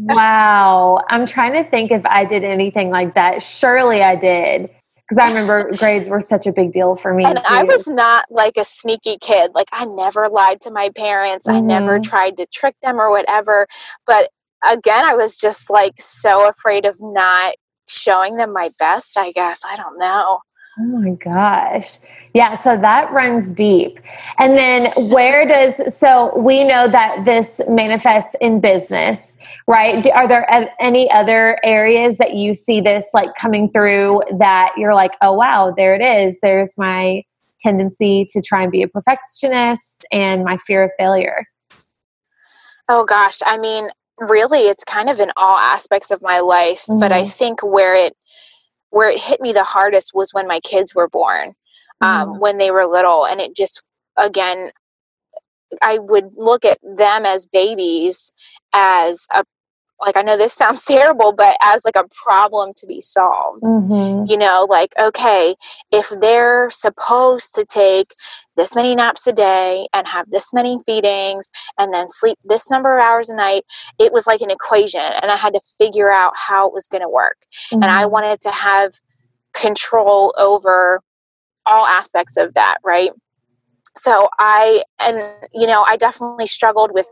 [0.00, 1.04] wow.
[1.08, 3.40] I'm trying to think if I did anything like that.
[3.40, 4.68] Surely I did.
[5.12, 7.26] Because I remember grades were such a big deal for me.
[7.26, 7.44] And too.
[7.46, 9.50] I was not like a sneaky kid.
[9.54, 11.46] Like I never lied to my parents.
[11.46, 11.56] Mm-hmm.
[11.58, 12.08] I never mm-hmm.
[12.08, 13.66] tried to trick them or whatever.
[14.06, 14.30] But
[14.66, 17.56] again, I was just like so afraid of not
[17.88, 19.60] showing them my best, I guess.
[19.66, 20.40] I don't know.
[20.78, 21.98] Oh my gosh.
[22.32, 24.00] Yeah, so that runs deep.
[24.38, 30.06] And then where does so we know that this manifests in business, right?
[30.12, 30.46] Are there
[30.80, 35.74] any other areas that you see this like coming through that you're like, "Oh wow,
[35.76, 36.40] there it is.
[36.40, 37.22] There's my
[37.60, 41.44] tendency to try and be a perfectionist and my fear of failure."
[42.88, 43.90] Oh gosh, I mean,
[44.28, 47.00] really it's kind of in all aspects of my life mm-hmm.
[47.00, 47.28] but i mm-hmm.
[47.28, 48.16] think where it
[48.92, 51.54] where it hit me the hardest was when my kids were born
[52.00, 52.40] um, mm-hmm.
[52.40, 53.82] when they were little and it just
[54.16, 54.70] again
[55.80, 58.32] I would look at them as babies
[58.74, 59.44] as a
[60.04, 63.62] like I know this sounds terrible, but as like a problem to be solved.
[63.62, 64.26] Mm-hmm.
[64.26, 65.54] You know, like, okay,
[65.90, 68.08] if they're supposed to take
[68.56, 72.98] this many naps a day and have this many feedings and then sleep this number
[72.98, 73.64] of hours a night,
[73.98, 75.00] it was like an equation.
[75.00, 77.38] And I had to figure out how it was going to work.
[77.72, 77.82] Mm-hmm.
[77.82, 78.12] And I mm-hmm.
[78.12, 78.92] wanted to have
[79.54, 81.00] control over
[81.66, 83.10] all aspects of that, right?
[83.96, 85.18] So i and
[85.52, 87.06] you know i definitely struggled with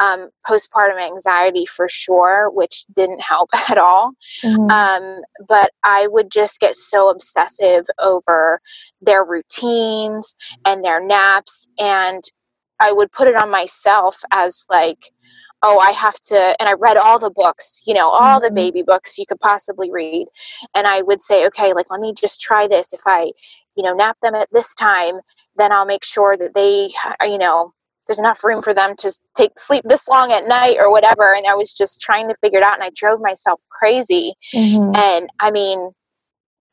[0.00, 4.12] um, postpartum anxiety for sure which didn't help at all
[4.44, 4.70] mm-hmm.
[4.70, 8.60] um, but i would just get so obsessive over
[9.00, 12.22] their routines and their naps and
[12.80, 15.10] i would put it on myself as like
[15.62, 18.44] oh, I have to, and I read all the books, you know, all mm-hmm.
[18.44, 20.28] the baby books you could possibly read.
[20.74, 22.92] And I would say, okay, like, let me just try this.
[22.92, 23.32] If I,
[23.76, 25.20] you know, nap them at this time,
[25.56, 26.90] then I'll make sure that they,
[27.28, 27.72] you know,
[28.06, 31.34] there's enough room for them to take sleep this long at night or whatever.
[31.34, 34.34] And I was just trying to figure it out and I drove myself crazy.
[34.54, 34.94] Mm-hmm.
[34.94, 35.90] And I mean,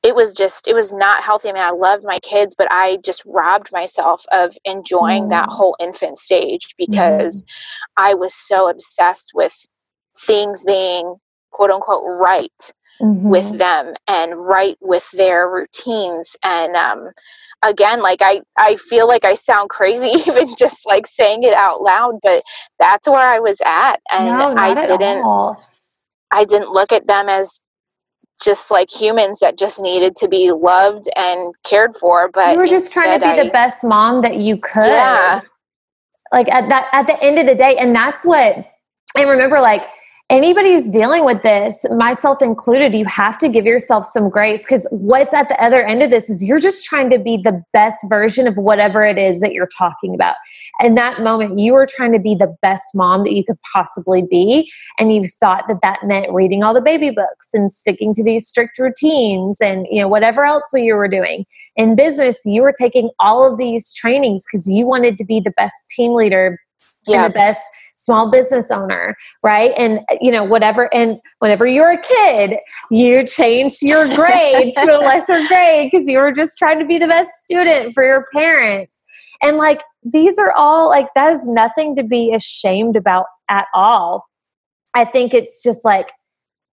[0.03, 1.49] it was just it was not healthy.
[1.49, 5.29] I mean, I loved my kids, but I just robbed myself of enjoying mm.
[5.29, 7.47] that whole infant stage because mm.
[7.95, 9.55] I was so obsessed with
[10.17, 11.15] things being
[11.51, 13.29] quote unquote right mm-hmm.
[13.29, 16.35] with them and right with their routines.
[16.43, 17.09] And um,
[17.63, 21.81] again, like I, I feel like I sound crazy even just like saying it out
[21.81, 22.43] loud, but
[22.79, 25.25] that's where I was at, and no, I didn't.
[26.35, 27.61] I didn't look at them as
[28.41, 32.29] just like humans that just needed to be loved and cared for.
[32.29, 34.87] But you were just trying to be I, the best mom that you could.
[34.87, 35.41] Yeah.
[36.31, 38.55] Like at that at the end of the day, and that's what
[39.15, 39.61] I remember.
[39.61, 39.83] Like
[40.29, 44.87] anybody who's dealing with this, myself included, you have to give yourself some grace because
[44.89, 47.97] what's at the other end of this is you're just trying to be the best
[48.09, 50.35] version of whatever it is that you're talking about.
[50.79, 54.23] In that moment, you were trying to be the best mom that you could possibly
[54.23, 54.71] be.
[54.97, 58.47] And you thought that that meant reading all the baby books and sticking to these
[58.47, 61.45] strict routines and, you know, whatever else you were doing.
[61.75, 65.51] In business, you were taking all of these trainings because you wanted to be the
[65.51, 66.59] best team leader
[67.07, 67.25] yeah.
[67.25, 67.61] and the best
[68.03, 69.71] small business owner, right?
[69.77, 70.93] And you know, whatever.
[70.93, 72.57] And whenever you're a kid,
[72.91, 76.97] you changed your grade to a lesser grade because you were just trying to be
[76.97, 79.03] the best student for your parents.
[79.41, 84.25] And like these are all like that is nothing to be ashamed about at all.
[84.95, 86.11] I think it's just like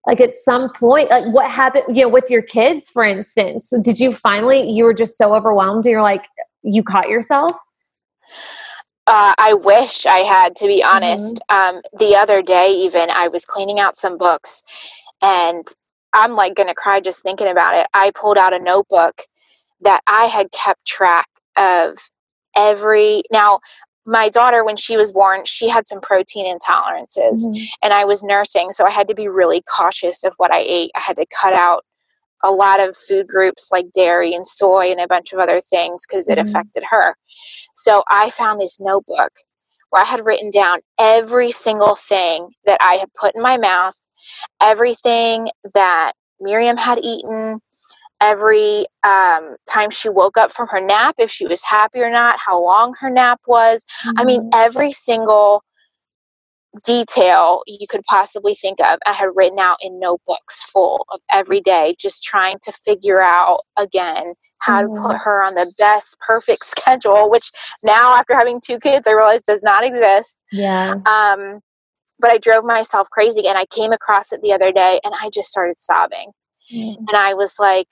[0.08, 4.00] like at some point like what happened you know with your kids for instance did
[4.00, 6.26] you finally you were just so overwhelmed you're like
[6.64, 7.52] you caught yourself
[9.08, 11.40] uh, I wish I had, to be honest.
[11.50, 11.78] Mm-hmm.
[11.78, 14.62] Um, the other day, even, I was cleaning out some books
[15.22, 15.66] and
[16.14, 17.88] I'm like going to cry just thinking about it.
[17.94, 19.24] I pulled out a notebook
[19.82, 21.98] that I had kept track of
[22.56, 23.24] every.
[23.32, 23.60] Now,
[24.06, 27.64] my daughter, when she was born, she had some protein intolerances, mm-hmm.
[27.84, 30.92] and I was nursing, so I had to be really cautious of what I ate.
[30.96, 31.84] I had to cut out
[32.44, 36.06] a lot of food groups like dairy and soy and a bunch of other things
[36.08, 36.48] because it mm-hmm.
[36.48, 37.16] affected her.
[37.74, 39.32] So I found this notebook
[39.90, 43.96] where I had written down every single thing that I had put in my mouth,
[44.62, 47.60] everything that Miriam had eaten,
[48.22, 52.38] every um, time she woke up from her nap, if she was happy or not,
[52.44, 53.86] how long her nap was.
[54.06, 54.20] Mm-hmm.
[54.20, 54.50] I mean, mm-hmm.
[54.54, 55.64] every single
[56.84, 61.62] detail you could possibly think of I had written out in notebooks full of every
[61.62, 65.18] day, just trying to figure out again how to put mm-hmm.
[65.18, 67.52] her on the best perfect schedule, which
[67.84, 70.40] now after having two kids I realize does not exist.
[70.52, 70.96] Yeah.
[71.06, 71.60] Um
[72.20, 75.30] but I drove myself crazy and I came across it the other day and I
[75.32, 76.32] just started sobbing.
[76.74, 77.06] Mm-hmm.
[77.08, 77.88] And I was like,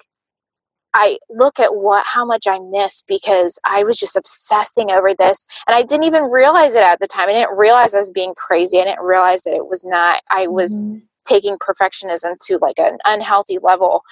[0.96, 5.46] I look at what how much I missed because I was just obsessing over this
[5.68, 7.28] and I didn't even realize it at the time.
[7.28, 8.80] I didn't realize I was being crazy.
[8.80, 11.00] I didn't realize that it was not I was mm-hmm.
[11.26, 14.04] taking perfectionism to like an unhealthy level.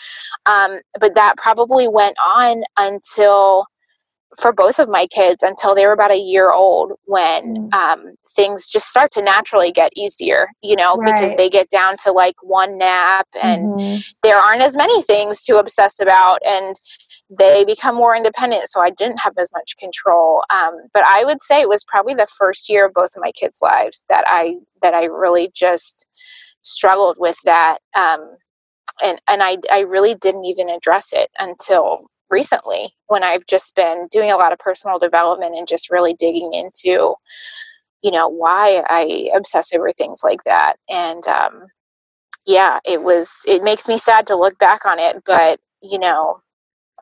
[0.45, 3.65] Um, but that probably went on until
[4.39, 7.73] for both of my kids until they were about a year old when mm.
[7.73, 11.13] um, things just start to naturally get easier you know right.
[11.13, 13.97] because they get down to like one nap and mm-hmm.
[14.23, 16.75] there aren't as many things to obsess about and
[17.29, 21.41] they become more independent so i didn't have as much control um, but i would
[21.41, 24.55] say it was probably the first year of both of my kids lives that i
[24.81, 26.07] that i really just
[26.63, 28.35] struggled with that um,
[29.01, 34.07] and and I, I really didn't even address it until recently when I've just been
[34.11, 37.13] doing a lot of personal development and just really digging into,
[38.01, 40.75] you know, why I obsess over things like that.
[40.89, 41.67] And um,
[42.45, 46.41] yeah, it was, it makes me sad to look back on it, but, you know,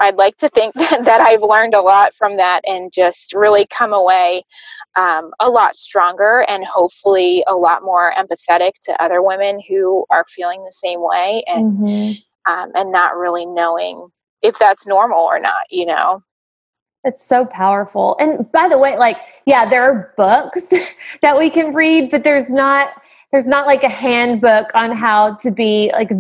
[0.02, 3.66] I'd like to think that, that I've learned a lot from that and just really
[3.68, 4.44] come away
[4.98, 10.26] um, a lot stronger and hopefully a lot more empathetic to other women who are
[10.28, 12.52] feeling the same way and mm-hmm.
[12.52, 14.10] um, and not really knowing
[14.42, 15.66] if that's normal or not.
[15.70, 16.24] You know.
[17.04, 18.16] It's so powerful.
[18.20, 19.18] And by the way, like,
[19.48, 20.72] yeah, there are books
[21.24, 22.90] that we can read, but there's not
[23.32, 26.12] there's not like a handbook on how to be like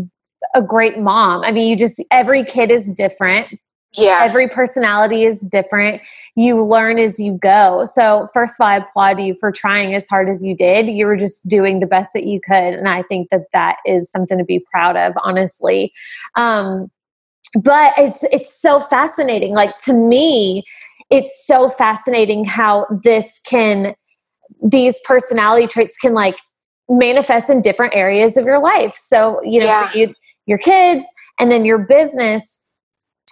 [0.56, 1.44] a great mom.
[1.44, 3.48] I mean, you just every kid is different.
[3.94, 4.20] Yeah.
[4.22, 6.02] Every personality is different.
[6.36, 7.84] You learn as you go.
[7.84, 10.88] So, first of all, I applaud you for trying as hard as you did.
[10.88, 12.74] You were just doing the best that you could.
[12.74, 15.92] And I think that that is something to be proud of, honestly.
[16.36, 16.90] Um,
[17.56, 19.54] but it's it's so fascinating.
[19.54, 20.64] Like to me
[21.10, 23.96] it's so fascinating how this can
[24.64, 26.38] these personality traits can like
[26.88, 28.94] manifest in different areas of your life.
[28.94, 29.94] So you know yeah.
[29.94, 30.14] you,
[30.46, 31.06] your kids
[31.40, 32.66] and then your business.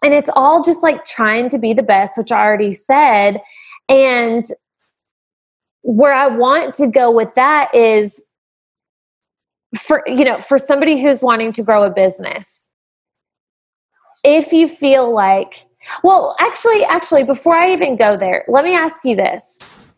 [0.03, 3.41] And it's all just like trying to be the best which i already said.
[3.87, 4.45] And
[5.81, 8.21] where i want to go with that is
[9.77, 12.69] for you know for somebody who's wanting to grow a business
[14.23, 15.65] if you feel like,
[16.03, 19.93] well, actually, actually, before I even go there, let me ask you this.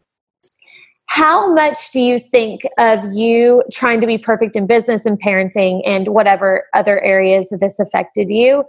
[1.07, 5.82] How much do you think of you trying to be perfect in business and parenting
[5.86, 8.63] and whatever other areas this affected you?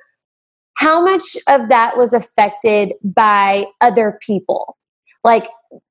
[0.74, 4.76] How much of that was affected by other people?
[5.22, 5.46] Like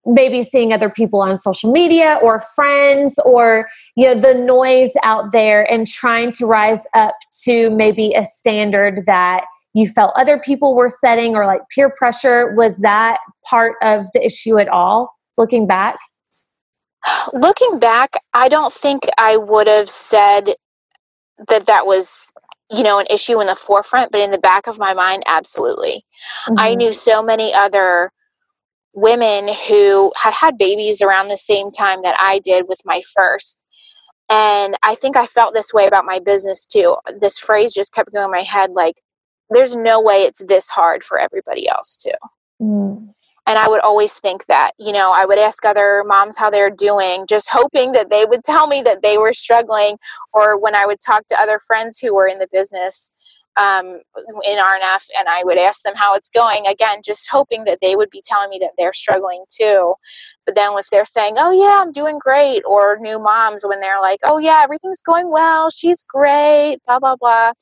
[0.05, 5.31] maybe seeing other people on social media or friends or you know the noise out
[5.31, 10.75] there and trying to rise up to maybe a standard that you felt other people
[10.75, 12.53] were setting or like peer pressure.
[12.55, 13.19] Was that
[13.49, 15.97] part of the issue at all looking back?
[17.33, 20.53] Looking back i don't think i would have said
[21.47, 22.31] that that was
[22.69, 26.05] you know an issue in the forefront but in the back of my mind absolutely.
[26.45, 26.59] Mm-hmm.
[26.59, 28.11] i knew so many other
[28.93, 33.63] women who had had babies around the same time that i did with my first
[34.29, 38.11] and i think i felt this way about my business too this phrase just kept
[38.11, 38.95] going in my head like
[39.51, 42.11] there's no way it's this hard for everybody else too.
[42.61, 43.13] Mm.
[43.47, 46.69] And I would always think that, you know, I would ask other moms how they're
[46.69, 49.97] doing, just hoping that they would tell me that they were struggling.
[50.31, 53.11] Or when I would talk to other friends who were in the business
[53.57, 53.99] um,
[54.43, 57.95] in RNF and I would ask them how it's going, again, just hoping that they
[57.95, 59.93] would be telling me that they're struggling too.
[60.45, 64.01] But then if they're saying, oh, yeah, I'm doing great, or new moms when they're
[64.01, 67.53] like, oh, yeah, everything's going well, she's great, blah, blah, blah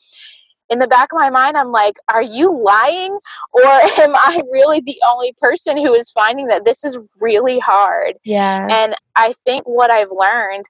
[0.69, 3.17] in the back of my mind, I'm like, are you lying?
[3.51, 8.15] Or am I really the only person who is finding that this is really hard?
[8.23, 8.67] Yeah.
[8.69, 10.65] And I think what I've learned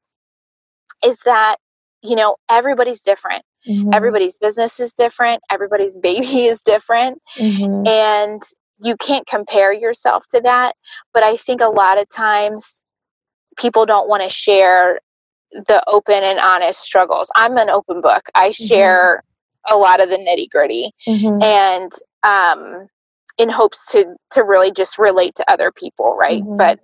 [1.04, 1.58] is that,
[2.02, 3.44] you know, everybody's different.
[3.68, 3.90] Mm-hmm.
[3.94, 5.42] Everybody's business is different.
[5.52, 7.22] Everybody's baby is different.
[7.38, 7.88] Mm-hmm.
[7.88, 8.42] And
[8.82, 10.74] you can't compare yourself to that.
[11.14, 12.82] But I think a lot of times
[13.58, 15.00] people don't want to share
[15.52, 17.32] the open and honest struggles.
[17.36, 18.30] I'm an open book.
[18.36, 18.66] I mm-hmm.
[18.66, 19.24] share
[19.70, 21.42] a lot of the nitty gritty mm-hmm.
[21.42, 21.92] and
[22.24, 22.88] um,
[23.38, 26.58] in hopes to to really just relate to other people right mm-hmm.
[26.58, 26.80] but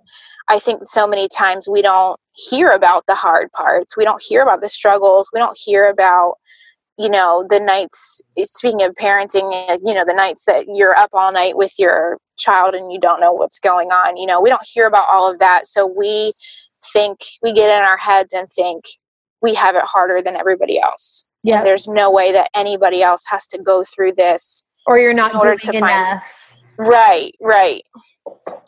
[0.48, 4.42] i think so many times we don't hear about the hard parts we don't hear
[4.42, 6.34] about the struggles we don't hear about
[6.98, 11.10] you know the nights speaking of parenting uh, you know the nights that you're up
[11.12, 14.48] all night with your child and you don't know what's going on you know we
[14.48, 16.32] don't hear about all of that so we
[16.92, 18.84] think we get in our heads and think
[19.42, 21.62] we have it harder than everybody else yeah.
[21.62, 24.64] there's no way that anybody else has to go through this.
[24.86, 26.62] Or you're not doing enough.
[26.76, 27.82] Find, right, right.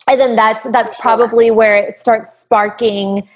[0.07, 3.27] And then that's that's probably where it starts sparking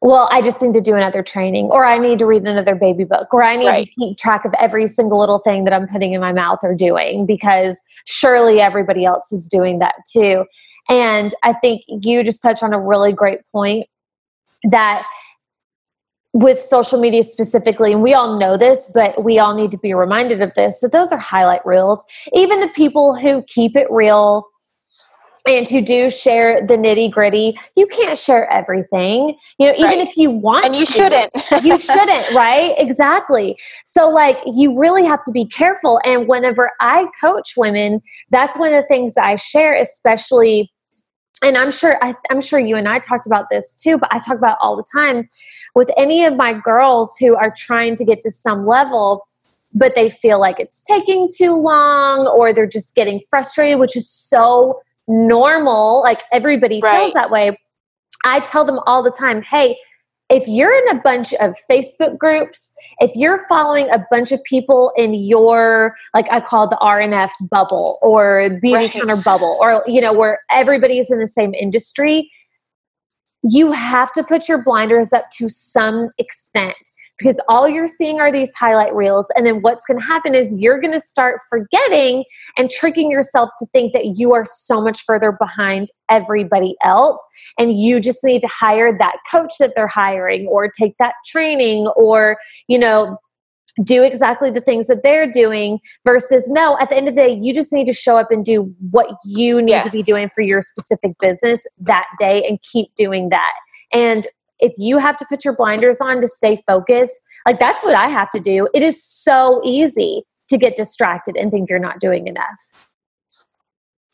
[0.00, 3.04] well, I just need to do another training, or I need to read another baby
[3.04, 3.86] book, or I need right.
[3.86, 6.74] to keep track of every single little thing that I'm putting in my mouth or
[6.74, 10.44] doing because surely everybody else is doing that too.
[10.88, 13.86] And I think you just touched on a really great point
[14.64, 15.04] that
[16.32, 19.94] with social media specifically, and we all know this, but we all need to be
[19.94, 22.04] reminded of this that those are highlight reels.
[22.34, 24.46] Even the people who keep it real
[25.56, 29.36] and who do share the nitty gritty, you can't share everything.
[29.58, 29.98] You know, even right.
[29.98, 31.32] if you want And you to, shouldn't.
[31.62, 32.74] you shouldn't, right?
[32.76, 33.58] Exactly.
[33.84, 36.00] So, like, you really have to be careful.
[36.04, 40.70] And whenever I coach women, that's one of the things I share, especially
[41.44, 44.18] and I'm sure I, am sure you and I talked about this too, but I
[44.18, 45.28] talk about all the time
[45.74, 49.24] with any of my girls who are trying to get to some level,
[49.72, 54.10] but they feel like it's taking too long or they're just getting frustrated, which is
[54.10, 56.02] so normal.
[56.02, 56.98] Like everybody right.
[56.98, 57.58] feels that way.
[58.24, 59.76] I tell them all the time, hey,
[60.30, 64.92] if you're in a bunch of Facebook groups, if you're following a bunch of people
[64.96, 68.92] in your, like I call it the RNF bubble or beauty right.
[68.92, 72.30] counter bubble, or, you know, where everybody's in the same industry,
[73.42, 76.76] you have to put your blinders up to some extent
[77.18, 79.30] because all you're seeing are these highlight reels.
[79.36, 82.24] And then what's going to happen is you're going to start forgetting
[82.56, 87.24] and tricking yourself to think that you are so much further behind everybody else.
[87.58, 91.88] And you just need to hire that coach that they're hiring or take that training
[91.88, 92.38] or,
[92.68, 93.18] you know,
[93.84, 97.38] do exactly the things that they're doing versus no at the end of the day
[97.40, 99.84] you just need to show up and do what you need yes.
[99.84, 103.52] to be doing for your specific business that day and keep doing that
[103.92, 104.26] and
[104.58, 107.14] if you have to put your blinders on to stay focused,
[107.46, 108.68] like that's what I have to do.
[108.74, 112.88] It is so easy to get distracted and think you're not doing enough.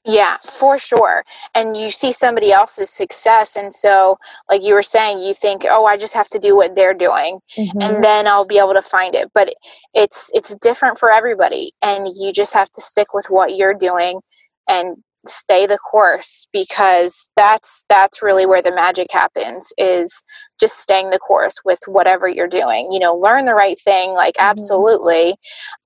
[0.06, 1.24] Yeah, for sure.
[1.54, 3.56] And you see somebody else's success.
[3.56, 4.18] And so,
[4.50, 7.40] like you were saying, you think, oh, I just have to do what they're doing
[7.56, 7.80] mm-hmm.
[7.80, 9.30] and then I'll be able to find it.
[9.32, 9.54] But
[9.94, 11.72] it's it's different for everybody.
[11.80, 14.20] And you just have to stick with what you're doing
[14.68, 14.96] and
[15.26, 20.22] stay the course because that's that's really where the magic happens is
[20.60, 24.34] just staying the course with whatever you're doing you know learn the right thing like
[24.34, 24.50] mm-hmm.
[24.50, 25.36] absolutely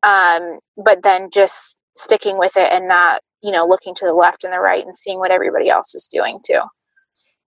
[0.02, 4.44] um, but then just sticking with it and not you know looking to the left
[4.44, 6.60] and the right and seeing what everybody else is doing too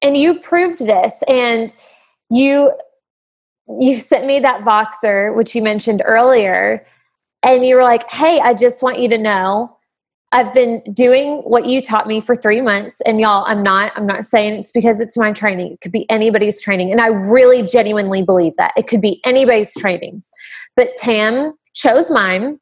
[0.02, 1.74] and you proved this and
[2.30, 2.72] you
[3.80, 6.86] you sent me that voxer which you mentioned earlier
[7.44, 9.78] and you were like hey i just want you to know
[10.34, 13.02] I've been doing what you taught me for three months.
[13.02, 15.74] And y'all, I'm not, I'm not saying it's because it's my training.
[15.74, 16.92] It could be anybody's training.
[16.92, 18.72] And I really genuinely believe that.
[18.78, 20.24] It could be anybody's training.
[20.78, 22.60] But Tam chose mine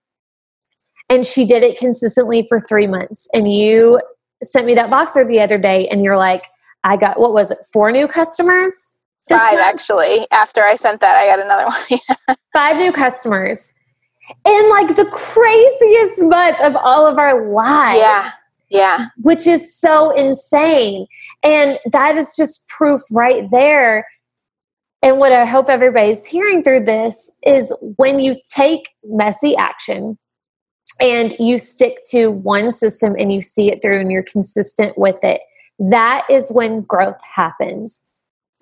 [1.10, 3.28] and she did it consistently for three months.
[3.34, 4.02] And you
[4.42, 6.46] sent me that Voxer the other day and you're like,
[6.84, 8.98] I got, what was it, four new customers?
[9.28, 10.26] Five, actually.
[10.32, 11.66] After I sent that, I got another
[12.28, 12.38] one.
[12.52, 13.76] Five new customers
[14.46, 18.00] in like the craziest month of all of our lives.
[18.00, 18.32] Yeah.
[18.70, 19.06] Yeah.
[19.22, 21.08] Which is so insane.
[21.44, 24.06] And that is just proof right there.
[25.02, 30.20] And what I hope everybody's hearing through this is when you take messy action
[31.02, 35.24] and you stick to one system and you see it through and you're consistent with
[35.24, 35.42] it,
[35.90, 38.09] that is when growth happens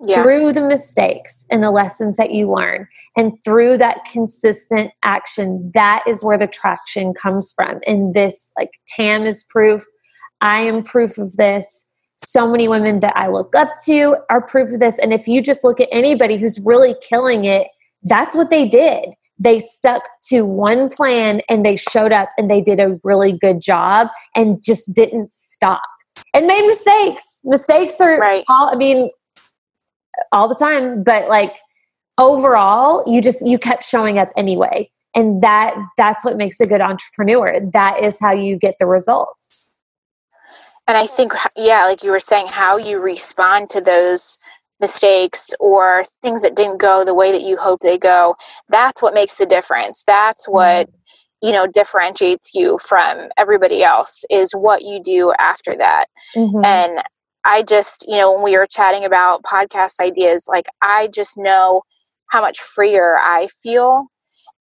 [0.00, 0.22] yeah.
[0.22, 2.86] through the mistakes and the lessons that you learn
[3.16, 7.80] and through that consistent action that is where the traction comes from.
[7.86, 9.84] And this like tam is proof.
[10.40, 11.90] I am proof of this.
[12.16, 14.98] So many women that i look up to are proof of this.
[14.98, 17.68] And if you just look at anybody who's really killing it
[18.02, 19.06] that's what they did.
[19.38, 23.60] They stuck to one plan and they showed up and they did a really good
[23.60, 25.82] job and just didn't stop.
[26.34, 27.42] And made mistakes.
[27.44, 28.44] Mistakes are right.
[28.48, 29.10] all i mean
[30.32, 31.56] all the time, but like
[32.18, 34.90] overall, you just you kept showing up anyway.
[35.14, 37.60] And that that's what makes a good entrepreneur.
[37.72, 39.74] That is how you get the results.
[40.86, 44.38] And I think yeah, like you were saying how you respond to those
[44.80, 48.36] mistakes or things that didn't go the way that you hope they go,
[48.68, 50.04] that's what makes the difference.
[50.06, 50.94] That's what mm-hmm
[51.42, 56.64] you know differentiates you from everybody else is what you do after that mm-hmm.
[56.64, 57.02] and
[57.48, 61.82] I just, you know, when we were chatting about podcast ideas, like I just know
[62.30, 64.06] how much freer I feel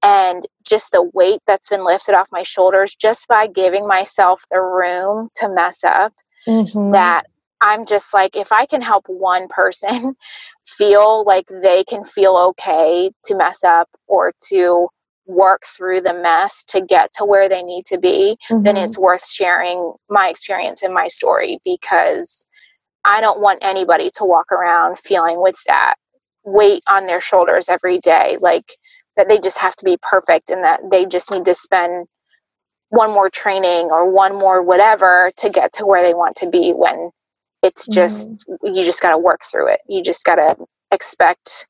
[0.02, 4.62] and just the weight that's been lifted off my shoulders just by giving myself the
[4.62, 6.14] room to mess up
[6.48, 6.92] mm-hmm.
[6.92, 7.26] that
[7.60, 10.16] I'm just like, if I can help one person
[10.66, 14.88] feel like they can feel okay to mess up or to
[15.26, 18.64] work through the mess to get to where they need to be, mm-hmm.
[18.64, 22.46] then it's worth sharing my experience and my story because
[23.08, 25.96] I don't want anybody to walk around feeling with that
[26.44, 28.72] weight on their shoulders every day, like
[29.16, 32.08] that they just have to be perfect and that they just need to spend
[32.90, 36.72] one more training or one more whatever to get to where they want to be
[36.72, 37.10] when
[37.64, 38.76] it's just mm-hmm.
[38.76, 40.56] you just got to work through it you just got to
[40.92, 41.68] expect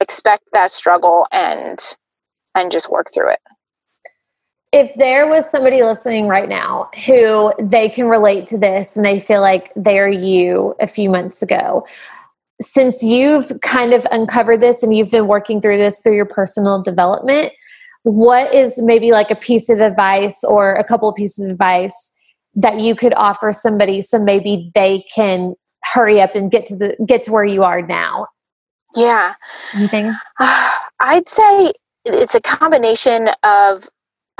[0.00, 1.96] expect that struggle and
[2.54, 3.40] and just work through it
[4.72, 9.18] if there was somebody listening right now who they can relate to this and they
[9.18, 11.84] feel like they're you a few months ago,
[12.60, 16.80] since you've kind of uncovered this and you've been working through this through your personal
[16.82, 17.52] development,
[18.02, 22.14] what is maybe like a piece of advice or a couple of pieces of advice
[22.54, 26.96] that you could offer somebody so maybe they can hurry up and get to the
[27.06, 28.26] get to where you are now?
[28.94, 29.34] Yeah.
[29.74, 30.12] Anything?
[30.38, 31.72] I'd say
[32.04, 33.88] it's a combination of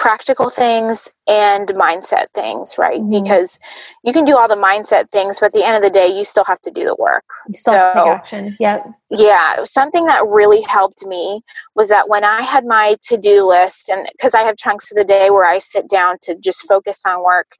[0.00, 3.00] practical things and mindset things, right?
[3.00, 3.22] Mm-hmm.
[3.22, 3.60] Because
[4.02, 6.24] you can do all the mindset things, but at the end of the day, you
[6.24, 7.24] still have to do the work.
[7.46, 8.56] You still so, have to take action.
[8.58, 8.86] Yep.
[9.10, 9.64] Yeah.
[9.64, 11.42] Something that really helped me
[11.74, 14.96] was that when I had my to do list, and because I have chunks of
[14.96, 17.58] the day where I sit down to just focus on work,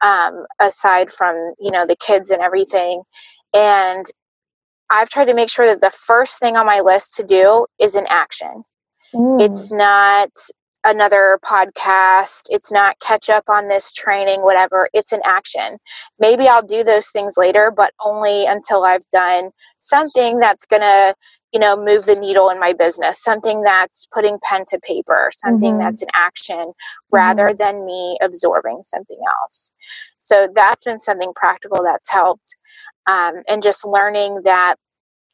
[0.00, 3.02] um, aside from, you know, the kids and everything.
[3.52, 4.06] And
[4.90, 7.96] I've tried to make sure that the first thing on my list to do is
[7.96, 8.62] an action.
[9.12, 9.40] Mm.
[9.42, 10.30] It's not
[10.84, 12.42] another podcast.
[12.48, 14.88] It's not catch up on this training, whatever.
[14.92, 15.78] It's an action.
[16.18, 21.14] Maybe I'll do those things later, but only until I've done something that's going to,
[21.52, 25.72] you know, move the needle in my business, something that's putting pen to paper, something
[25.72, 25.84] mm-hmm.
[25.84, 26.72] that's an action
[27.10, 27.56] rather mm-hmm.
[27.56, 29.72] than me absorbing something else.
[30.18, 32.56] So that's been something practical that's helped.
[33.06, 34.76] Um, and just learning that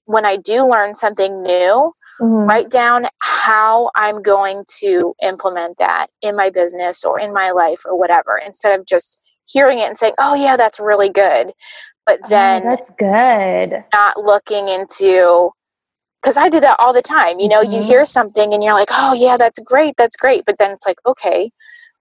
[0.07, 2.49] when I do learn something new, mm-hmm.
[2.49, 7.83] write down how I'm going to implement that in my business or in my life
[7.85, 11.53] or whatever, instead of just hearing it and saying, oh, yeah, that's really good.
[12.07, 13.85] But oh, then oh, that's good.
[13.93, 15.51] Not looking into,
[16.23, 17.39] because I do that all the time.
[17.39, 17.73] You know, mm-hmm.
[17.73, 20.45] you hear something and you're like, oh, yeah, that's great, that's great.
[20.47, 21.51] But then it's like, okay,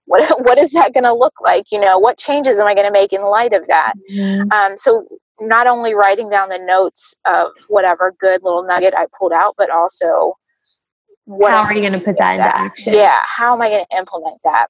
[0.04, 1.72] what, what is that going to look like?
[1.72, 3.94] You know, what changes am I going to make in light of that?
[4.12, 4.52] Mm-hmm.
[4.52, 5.06] Um, so
[5.40, 9.70] not only writing down the notes of whatever good little nugget I pulled out, but
[9.70, 10.34] also
[11.24, 12.54] what how are you going to put that into that?
[12.54, 12.94] action?
[12.94, 14.66] Yeah, how am I going to implement that?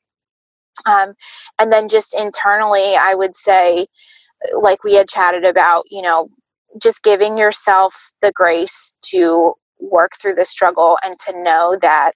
[0.86, 1.14] Um,
[1.58, 3.86] and then just internally, I would say,
[4.54, 6.28] like we had chatted about, you know,
[6.80, 12.14] just giving yourself the grace to work through the struggle and to know that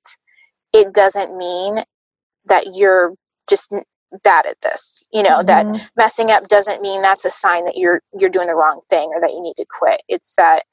[0.73, 1.79] it doesn't mean
[2.47, 3.15] that you're
[3.49, 3.75] just
[4.23, 5.73] bad at this you know mm-hmm.
[5.73, 9.11] that messing up doesn't mean that's a sign that you're you're doing the wrong thing
[9.15, 10.65] or that you need to quit it's that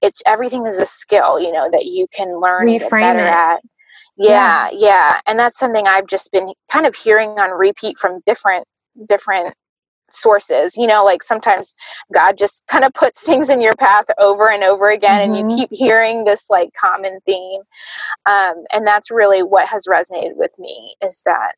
[0.00, 3.32] it's everything is a skill you know that you can learn better it.
[3.32, 3.60] at
[4.16, 8.20] yeah, yeah yeah and that's something i've just been kind of hearing on repeat from
[8.26, 8.66] different
[9.08, 9.54] different
[10.12, 11.74] sources you know like sometimes
[12.14, 15.34] god just kind of puts things in your path over and over again mm-hmm.
[15.34, 15.56] and you mm-hmm.
[15.56, 17.60] keep hearing this like common theme
[18.26, 21.54] um, and that's really what has resonated with me is that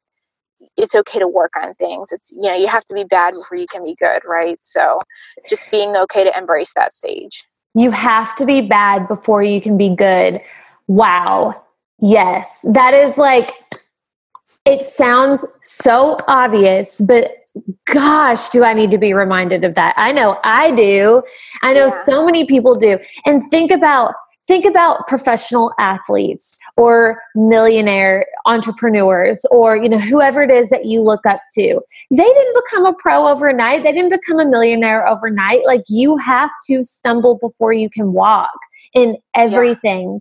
[0.76, 2.12] it's okay to work on things.
[2.12, 4.58] It's you know, you have to be bad before you can be good, right?
[4.62, 5.00] So
[5.48, 7.44] just being okay to embrace that stage.
[7.74, 10.40] You have to be bad before you can be good.
[10.86, 11.62] Wow.
[12.00, 12.64] Yes.
[12.72, 13.52] That is like
[14.64, 17.36] it sounds so obvious, but
[17.92, 19.94] gosh, do I need to be reminded of that?
[19.96, 21.22] I know I do.
[21.62, 22.04] I know yeah.
[22.04, 22.98] so many people do.
[23.24, 24.14] And think about
[24.46, 31.00] think about professional athletes or millionaire entrepreneurs or you know whoever it is that you
[31.00, 31.80] look up to
[32.10, 36.50] they didn't become a pro overnight they didn't become a millionaire overnight like you have
[36.66, 38.58] to stumble before you can walk
[38.94, 40.18] in everything yeah.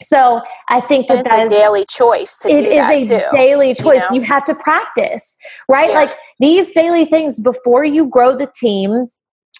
[0.00, 2.44] So I think that that is a daily choice.
[2.44, 4.00] it is a too, daily choice.
[4.12, 4.22] You, know?
[4.22, 5.36] you, have to practice,
[5.68, 5.90] right?
[5.90, 5.96] Yeah.
[5.96, 9.08] Like these daily things before you grow the team,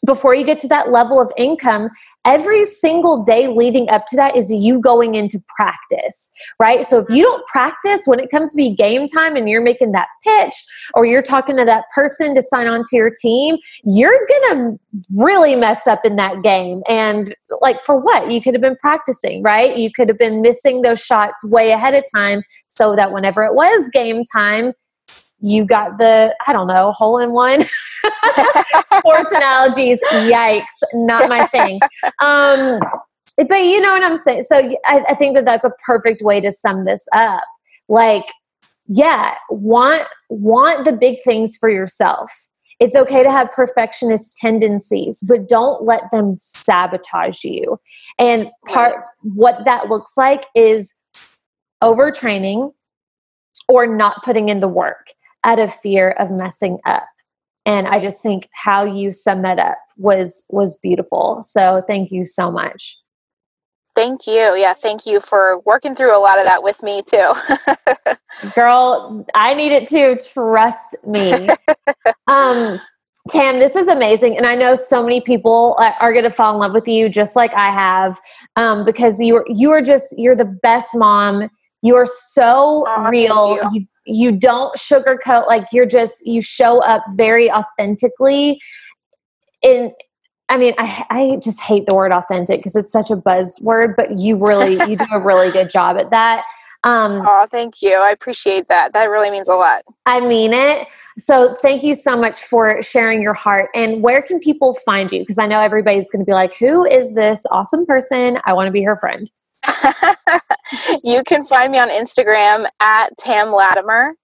[0.07, 1.89] before you get to that level of income,
[2.25, 6.31] every single day leading up to that is you going into practice,
[6.61, 6.85] right?
[6.87, 9.93] So if you don't practice when it comes to be game time and you're making
[9.93, 10.55] that pitch
[10.95, 14.79] or you're talking to that person to sign on to your team, you're gonna
[15.17, 16.83] really mess up in that game.
[16.89, 18.31] And like for what?
[18.31, 19.77] You could have been practicing, right?
[19.77, 23.55] You could have been missing those shots way ahead of time so that whenever it
[23.55, 24.73] was game time,
[25.41, 27.65] you got the i don't know hole in one
[28.99, 30.01] sports analogies.
[30.11, 30.65] Yikes
[30.95, 31.81] not my thing.
[32.21, 32.81] Um
[33.37, 34.43] but you know what i'm saying?
[34.43, 37.45] So I, I think that that's a perfect way to sum this up.
[37.89, 38.27] Like
[38.89, 42.31] yeah want want the big things for yourself.
[42.81, 47.79] It's okay to have perfectionist tendencies but don't let them sabotage you.
[48.19, 50.95] And part what that looks like is
[51.83, 52.73] overtraining
[53.69, 55.13] or not putting in the work
[55.45, 57.09] out of fear of messing up
[57.67, 62.25] and i just think how you sum that up was was beautiful so thank you
[62.25, 62.99] so much
[63.95, 67.33] thank you yeah thank you for working through a lot of that with me too
[68.55, 71.49] girl i need it too trust me
[72.29, 72.79] um
[73.31, 74.37] Tam, this is amazing.
[74.37, 77.37] And I know so many people are going to fall in love with you just
[77.37, 78.19] like I have
[78.57, 81.51] um, because you are, you are just, you're the best mom.
[81.83, 83.55] You are so oh, real.
[83.55, 83.71] You.
[83.81, 88.59] You, you don't sugarcoat like you're just you show up very authentically
[89.63, 89.93] in
[90.51, 94.19] I mean, I, I just hate the word authentic because it's such a buzzword, but
[94.19, 96.45] you really, you do a really good job at that.
[96.85, 97.97] Um, oh, thank you.
[97.97, 98.93] I appreciate that.
[98.93, 99.83] That really means a lot.
[100.07, 100.89] I mean it.
[101.19, 103.69] So thank you so much for sharing your heart.
[103.75, 105.21] And where can people find you?
[105.21, 108.39] Because I know everybody's going to be like, who is this awesome person?
[108.47, 109.31] I want to be her friend.
[111.05, 114.15] you can find me on Instagram at Tam Latimer.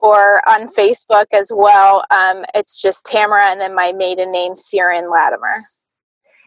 [0.00, 2.04] or on Facebook as well.
[2.10, 5.62] Um, it's just Tamara and then my maiden name, Siren Latimer.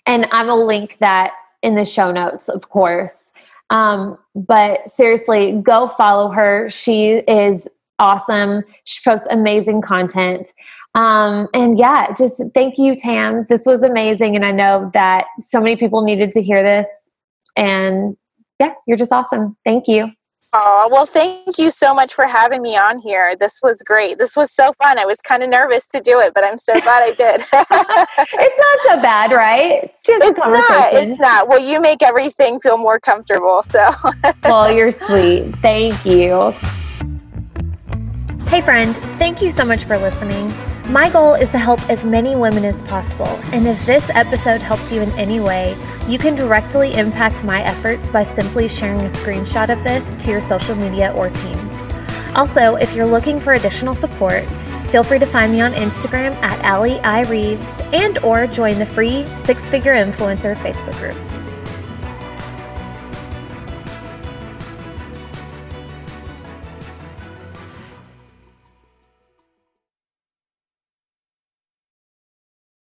[0.05, 1.31] And I will link that
[1.61, 3.33] in the show notes, of course.
[3.69, 6.69] Um, but seriously, go follow her.
[6.69, 7.67] She is
[7.97, 8.63] awesome.
[8.83, 10.49] She posts amazing content.
[10.93, 13.45] Um, and yeah, just thank you, Tam.
[13.49, 14.35] This was amazing.
[14.35, 17.13] And I know that so many people needed to hear this.
[17.57, 18.15] And
[18.59, 19.57] yeah, you're just awesome.
[19.65, 20.11] Thank you.
[20.57, 23.35] Oh, well, thank you so much for having me on here.
[23.37, 24.19] This was great.
[24.19, 24.97] This was so fun.
[24.97, 27.41] I was kind of nervous to do it, but I'm so glad I did.
[27.51, 29.83] it's not so bad, right?
[29.83, 31.49] It's just it's Not, it's not.
[31.49, 33.63] Well, you make everything feel more comfortable.
[33.63, 33.91] So,
[34.43, 35.53] well, you're sweet.
[35.57, 36.51] Thank you.
[38.47, 40.53] Hey, friend, thank you so much for listening.
[40.89, 44.91] My goal is to help as many women as possible, and if this episode helped
[44.91, 45.75] you in any way,
[46.07, 50.41] you can directly impact my efforts by simply sharing a screenshot of this to your
[50.41, 51.69] social media or team.
[52.35, 54.43] Also, if you're looking for additional support,
[54.91, 57.23] feel free to find me on Instagram at Allie I.
[57.23, 61.24] Reeves and or join the free Six Figure Influencer Facebook group.